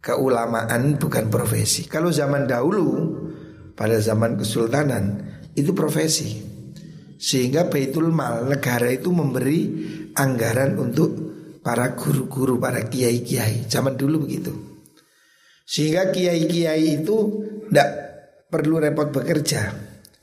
Keulamaan 0.00 0.96
bukan 0.96 1.28
profesi. 1.28 1.84
Kalau 1.84 2.08
zaman 2.08 2.48
dahulu 2.48 2.86
pada 3.76 4.00
zaman 4.00 4.40
kesultanan 4.40 5.20
itu 5.52 5.76
profesi. 5.76 6.57
Sehingga 7.18 7.66
Baitul 7.66 8.14
Mal 8.14 8.46
negara 8.46 8.88
itu 8.94 9.10
memberi 9.10 9.60
anggaran 10.14 10.78
untuk 10.78 11.10
para 11.60 11.98
guru-guru, 11.98 12.62
para 12.62 12.86
kiai-kiai. 12.86 13.66
Zaman 13.66 13.98
dulu 13.98 14.24
begitu. 14.24 14.54
Sehingga 15.68 16.08
kiai-kiai 16.08 17.02
itu 17.02 17.16
tidak 17.68 17.90
perlu 18.48 18.80
repot 18.80 19.12
bekerja 19.12 19.68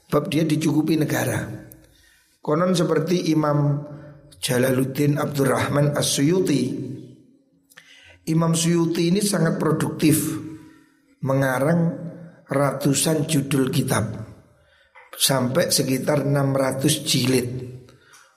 Sebab 0.09 0.25
dia 0.33 0.41
dicukupi 0.41 0.97
negara 0.97 1.45
Konon 2.41 2.73
seperti 2.73 3.29
Imam 3.29 3.77
Jalaluddin 4.41 5.21
Abdurrahman 5.21 5.93
As-Suyuti 5.93 6.63
Imam 8.25 8.57
Suyuti 8.57 9.13
ini 9.13 9.21
sangat 9.21 9.61
produktif 9.61 10.33
Mengarang 11.21 11.93
ratusan 12.49 13.29
judul 13.29 13.69
kitab 13.69 14.24
Sampai 15.15 15.71
sekitar 15.71 16.27
600 16.27 17.07
jilid 17.07 17.75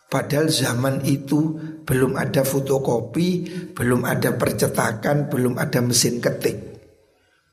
Padahal 0.09 0.49
zaman 0.49 1.05
itu 1.05 1.61
belum 1.85 2.17
ada 2.17 2.41
fotokopi, 2.41 3.45
belum 3.77 4.09
ada 4.09 4.33
percetakan, 4.41 5.29
belum 5.29 5.61
ada 5.61 5.85
mesin 5.85 6.17
ketik. 6.17 6.57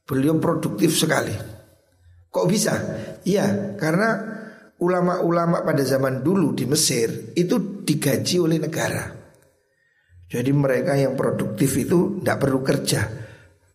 Beliau 0.07 0.39
produktif 0.39 0.95
sekali. 0.95 1.35
Kok 2.31 2.47
bisa? 2.47 2.73
Iya, 3.27 3.75
karena 3.75 4.09
ulama-ulama 4.79 5.67
pada 5.67 5.83
zaman 5.83 6.23
dulu 6.23 6.55
di 6.55 6.63
Mesir 6.63 7.35
itu 7.35 7.83
digaji 7.83 8.35
oleh 8.39 8.59
negara. 8.63 9.03
Jadi 10.31 10.51
mereka 10.55 10.95
yang 10.95 11.19
produktif 11.19 11.75
itu 11.75 12.23
tidak 12.23 12.39
perlu 12.39 12.63
kerja. 12.63 13.03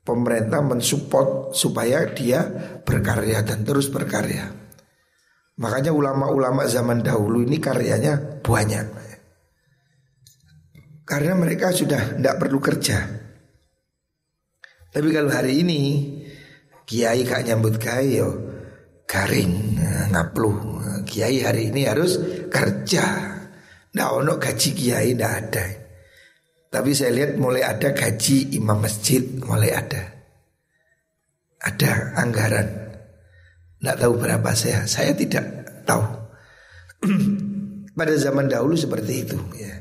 Pemerintah 0.00 0.64
mensupport 0.64 1.52
supaya 1.52 2.08
dia 2.16 2.40
berkarya 2.80 3.44
dan 3.44 3.60
terus 3.60 3.92
berkarya. 3.92 4.59
Makanya 5.60 5.92
ulama-ulama 5.92 6.64
zaman 6.64 7.04
dahulu 7.04 7.44
ini 7.44 7.60
karyanya 7.60 8.40
banyak. 8.40 8.86
Karena 11.04 11.36
mereka 11.36 11.68
sudah 11.74 12.16
tidak 12.16 12.36
perlu 12.40 12.58
kerja. 12.62 12.98
Tapi 14.90 15.08
kalau 15.12 15.30
hari 15.30 15.62
ini 15.62 15.80
Kiai 16.90 17.22
gak 17.22 17.46
nyambut 17.46 17.78
kiai 17.78 18.18
yo 18.18 18.34
garing 19.06 19.78
ngaplu. 20.10 20.50
Kiai 21.06 21.38
hari 21.38 21.70
ini 21.70 21.86
harus 21.86 22.18
kerja. 22.50 23.30
Nah 23.94 24.06
ono 24.10 24.34
gaji 24.42 24.70
kiai 24.74 25.14
ndak 25.14 25.32
ada. 25.38 25.66
Tapi 26.66 26.90
saya 26.90 27.14
lihat 27.14 27.38
mulai 27.38 27.62
ada 27.62 27.94
gaji 27.94 28.58
imam 28.58 28.82
masjid 28.82 29.22
mulai 29.38 29.70
ada. 29.70 30.02
Ada 31.62 32.18
anggaran. 32.18 32.68
Nggak 33.80 33.96
tahu 33.96 34.12
berapa 34.20 34.50
saya. 34.52 34.84
Saya 34.84 35.16
tidak 35.16 35.44
tahu. 35.88 36.04
Pada 37.98 38.14
zaman 38.16 38.48
dahulu 38.48 38.76
seperti 38.76 39.12
itu 39.24 39.36
ya. 39.56 39.72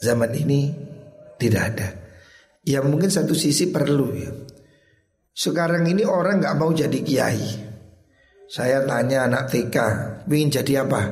Zaman 0.00 0.32
ini 0.36 0.72
tidak 1.40 1.62
ada. 1.74 1.88
Ya 2.64 2.84
mungkin 2.84 3.08
satu 3.08 3.32
sisi 3.32 3.72
perlu 3.72 4.08
ya. 4.16 4.30
Sekarang 5.32 5.84
ini 5.88 6.04
orang 6.04 6.44
nggak 6.44 6.56
mau 6.60 6.72
jadi 6.72 6.98
kiai. 7.00 7.68
Saya 8.48 8.80
tanya 8.88 9.28
anak 9.28 9.52
TK, 9.52 9.76
ingin 10.24 10.48
jadi 10.48 10.88
apa? 10.88 11.02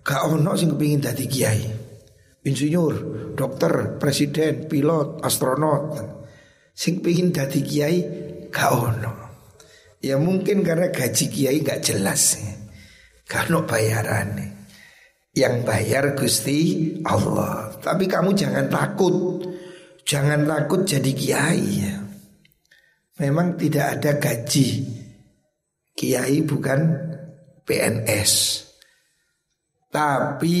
Gak 0.00 0.32
ono 0.32 0.56
sih 0.56 0.64
kepingin 0.64 1.04
jadi 1.04 1.24
kiai. 1.28 1.62
Insinyur, 2.40 2.94
dokter, 3.36 4.00
presiden, 4.00 4.64
pilot, 4.64 5.20
astronot. 5.20 6.00
Sing 6.72 7.04
pingin 7.04 7.36
jadi 7.36 7.60
kiai 7.60 7.98
gak 8.48 8.70
ono. 8.72 9.19
Ya 10.00 10.16
mungkin 10.16 10.64
karena 10.64 10.88
gaji 10.88 11.24
kiai 11.28 11.60
gak 11.60 11.84
jelas. 11.84 12.40
Karena 13.28 13.62
bayaran. 13.64 14.28
Yang 15.30 15.54
bayar 15.62 16.04
Gusti 16.16 16.58
Allah. 17.06 17.76
Tapi 17.78 18.08
kamu 18.08 18.34
jangan 18.34 18.66
takut. 18.66 19.44
Jangan 20.04 20.48
takut 20.48 20.82
jadi 20.88 21.12
kiai 21.14 22.00
memang 23.20 23.60
tidak 23.60 24.00
ada 24.00 24.16
gaji. 24.16 24.68
Kiai 25.92 26.40
bukan 26.48 26.80
PNS. 27.68 28.32
Tapi 29.92 30.58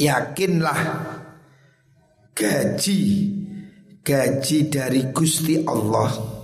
yakinlah 0.00 0.80
gaji 2.32 3.02
gaji 4.00 4.58
dari 4.72 5.02
Gusti 5.12 5.60
Allah 5.66 6.37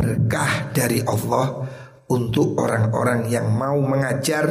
berkah 0.00 0.72
dari 0.72 1.04
Allah 1.04 1.68
untuk 2.10 2.58
orang-orang 2.58 3.30
yang 3.30 3.52
mau 3.52 3.78
mengajar, 3.78 4.48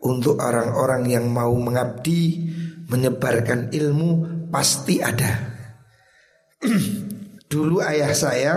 untuk 0.00 0.40
orang-orang 0.40 1.10
yang 1.10 1.26
mau 1.28 1.52
mengabdi, 1.58 2.48
menyebarkan 2.88 3.68
ilmu 3.74 4.10
pasti 4.48 5.02
ada. 5.02 5.50
Dulu 7.52 7.82
ayah 7.82 8.14
saya 8.14 8.54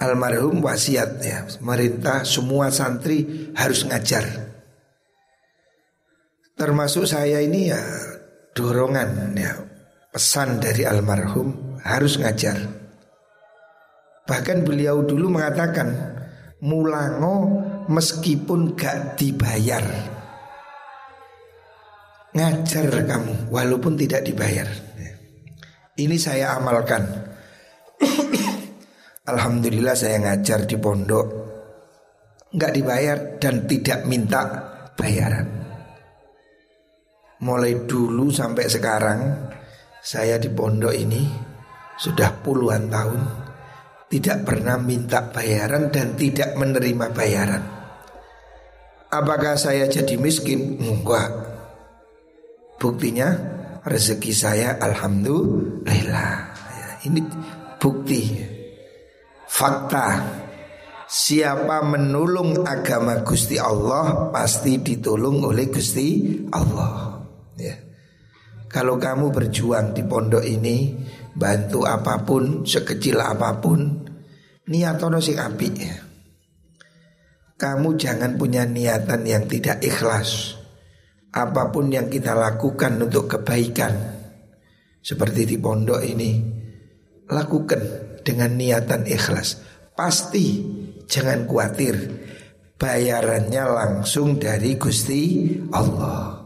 almarhum 0.00 0.64
wasiat 0.64 1.22
ya, 1.22 1.46
merintah 1.62 2.26
semua 2.26 2.74
santri 2.74 3.52
harus 3.54 3.86
ngajar. 3.86 4.24
Termasuk 6.54 7.06
saya 7.06 7.42
ini 7.42 7.70
ya 7.70 7.82
dorongan 8.54 9.34
ya, 9.34 9.52
pesan 10.10 10.62
dari 10.62 10.86
almarhum 10.86 11.78
harus 11.82 12.18
ngajar. 12.18 12.83
Bahkan 14.24 14.64
beliau 14.64 15.04
dulu 15.04 15.28
mengatakan 15.36 15.92
mulango 16.64 17.60
meskipun 17.92 18.72
gak 18.72 19.20
dibayar. 19.20 19.84
Ngajar 22.34 22.88
kamu 23.04 23.52
walaupun 23.52 23.94
tidak 24.00 24.24
dibayar. 24.24 24.66
Ini 25.94 26.16
saya 26.18 26.56
amalkan. 26.58 27.04
Alhamdulillah 29.30 29.94
saya 29.94 30.18
ngajar 30.18 30.66
di 30.66 30.74
pondok 30.74 31.44
nggak 32.54 32.72
dibayar 32.74 33.18
dan 33.42 33.66
tidak 33.66 34.06
minta 34.06 34.42
bayaran. 34.94 35.46
Mulai 37.42 37.84
dulu 37.84 38.30
sampai 38.30 38.66
sekarang 38.70 39.20
saya 40.00 40.38
di 40.38 40.48
pondok 40.48 40.94
ini 40.94 41.22
sudah 41.98 42.30
puluhan 42.42 42.86
tahun 42.90 43.43
tidak 44.14 44.46
pernah 44.46 44.78
minta 44.78 45.26
bayaran 45.26 45.90
dan 45.90 46.14
tidak 46.14 46.54
menerima 46.54 47.10
bayaran. 47.10 47.64
Apakah 49.10 49.58
saya 49.58 49.90
jadi 49.90 50.14
miskin? 50.14 50.78
Enggak. 50.78 51.34
Buktinya 52.78 53.34
rezeki 53.82 54.30
saya 54.30 54.78
alhamdulillah. 54.78 56.30
Ya, 56.54 56.88
ini 57.10 57.26
bukti 57.82 58.38
fakta 59.50 60.22
Siapa 61.04 61.84
menolong 61.84 62.64
agama 62.64 63.20
Gusti 63.22 63.60
Allah 63.60 64.32
Pasti 64.32 64.80
ditolong 64.80 65.46
oleh 65.46 65.68
Gusti 65.68 66.40
Allah 66.48 67.20
ya. 67.54 67.76
Kalau 68.66 68.96
kamu 68.96 69.30
berjuang 69.30 69.92
di 69.92 70.02
pondok 70.02 70.42
ini 70.42 70.96
Bantu 71.36 71.84
apa 71.84 72.24
pun 72.24 72.64
Sekecil 72.64 73.20
apa 73.20 73.52
pun 73.60 74.03
Niat 74.64 74.96
ono 75.02 75.20
sing 75.20 75.36
api. 75.36 75.68
Kamu 77.54 77.94
jangan 77.94 78.34
punya 78.34 78.66
niatan 78.66 79.22
yang 79.22 79.46
tidak 79.46 79.78
ikhlas 79.78 80.58
Apa 81.30 81.70
pun 81.70 81.86
yang 81.86 82.10
kita 82.10 82.34
lakukan 82.34 82.98
untuk 82.98 83.30
kebaikan 83.30 83.94
Seperti 84.98 85.46
di 85.46 85.56
pondok 85.62 86.02
ini 86.02 86.34
Lakukan 87.30 88.04
dengan 88.24 88.56
niatan 88.56 89.04
ikhlas. 89.04 89.60
Pasti 89.94 90.64
jangan 91.06 91.46
khawatir 91.46 91.94
bayarannya 92.80 93.64
langsung 93.68 94.40
dari 94.40 94.74
Gusti 94.80 95.54
Allah. 95.70 96.42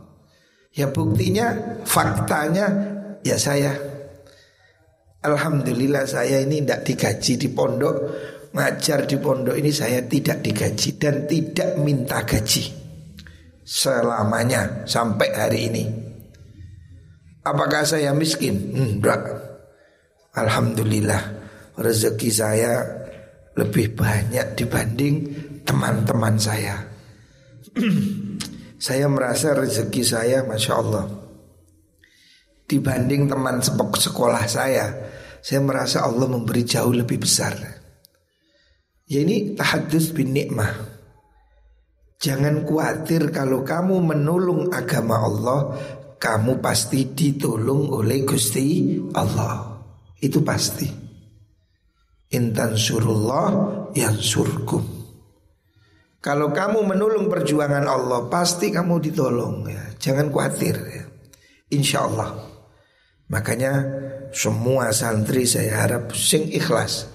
Ya 0.74 0.90
buktinya, 0.90 1.80
faktanya 1.86 2.66
ya 3.24 3.38
saya. 3.40 3.72
Alhamdulillah 5.24 6.06
saya 6.06 6.42
ini 6.42 6.62
tidak 6.62 6.82
digaji 6.86 7.32
di 7.34 7.48
pondok 7.50 7.96
Ngajar 8.48 9.04
di 9.04 9.16
pondok 9.18 9.54
ini 9.58 9.70
saya 9.74 10.02
tidak 10.06 10.40
digaji 10.40 10.90
dan 10.96 11.26
tidak 11.26 11.70
minta 11.78 12.22
gaji 12.22 12.64
Selamanya 13.66 14.86
sampai 14.88 15.28
hari 15.34 15.60
ini 15.68 15.84
Apakah 17.44 17.82
saya 17.82 18.14
miskin? 18.14 18.72
Enggak 18.72 19.26
Alhamdulillah 20.38 21.22
rezeki 21.78 22.30
saya 22.30 22.98
lebih 23.58 23.98
banyak 23.98 24.54
dibanding 24.54 25.14
teman-teman 25.66 26.38
saya. 26.38 26.78
saya 28.86 29.10
merasa 29.10 29.54
rezeki 29.58 30.02
saya, 30.06 30.38
masya 30.46 30.72
Allah, 30.78 31.04
dibanding 32.68 33.26
teman 33.26 33.64
sekolah 33.64 34.44
saya, 34.44 34.92
saya 35.40 35.60
merasa 35.64 36.04
Allah 36.04 36.28
memberi 36.28 36.68
jauh 36.68 36.92
lebih 36.92 37.24
besar. 37.24 37.56
Ya 39.08 39.24
ini 39.24 39.56
tahadus 39.56 40.12
bin 40.12 40.36
nikmah. 40.36 41.00
Jangan 42.20 42.68
khawatir 42.68 43.32
kalau 43.32 43.64
kamu 43.64 44.04
menolong 44.04 44.68
agama 44.68 45.16
Allah, 45.16 45.60
kamu 46.20 46.60
pasti 46.60 47.08
ditolong 47.08 47.88
oleh 47.88 48.26
Gusti 48.28 48.98
Allah. 49.16 49.80
Itu 50.18 50.44
pasti. 50.44 50.90
Intan 52.28 52.76
surullah 52.76 53.48
yang 53.96 54.18
surkum. 54.20 54.84
Kalau 56.18 56.50
kamu 56.50 56.84
menolong 56.84 57.30
perjuangan 57.30 57.86
Allah 57.86 58.26
pasti 58.26 58.74
kamu 58.74 58.98
ditolong 59.00 59.64
ya. 59.70 59.94
Jangan 59.96 60.28
khawatir 60.28 60.76
ya. 60.76 61.04
Insya 61.72 62.04
Allah. 62.04 62.47
Makanya 63.28 63.72
semua 64.32 64.92
santri 64.92 65.44
saya 65.44 65.84
harap 65.84 66.16
sing 66.16 66.48
ikhlas. 66.48 67.12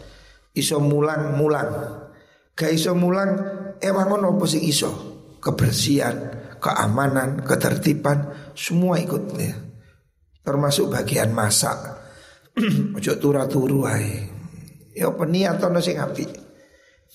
Iso 0.53 0.77
mulang 0.77 1.33
mulang. 1.33 1.69
Gak 2.53 2.69
iso 2.69 2.93
mulang 2.93 3.33
emang 3.81 4.21
ono 4.21 4.37
apa 4.37 4.45
sing 4.45 4.61
iso. 4.61 4.91
Kebersihan, 5.41 6.15
keamanan, 6.61 7.41
ketertiban 7.41 8.53
semua 8.53 9.01
ikut 9.01 9.33
ya. 9.35 9.57
Termasuk 10.45 10.93
bagian 10.93 11.33
masak. 11.33 11.81
Ojo 12.97 13.13
turu-turu 13.17 13.89
ae. 13.89 14.29
Ya 14.93 15.09
niat 15.09 15.57
ono 15.65 15.81
sing 15.81 15.97
apik. 15.97 16.29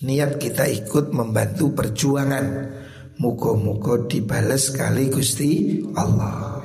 Niat 0.03 0.43
kita 0.43 0.67
ikut 0.67 1.15
membantu 1.15 1.71
perjuangan. 1.71 2.47
Muka-muka 3.19 4.07
dibales 4.07 4.71
kali 4.75 5.11
Gusti 5.11 5.83
Allah. 5.95 6.58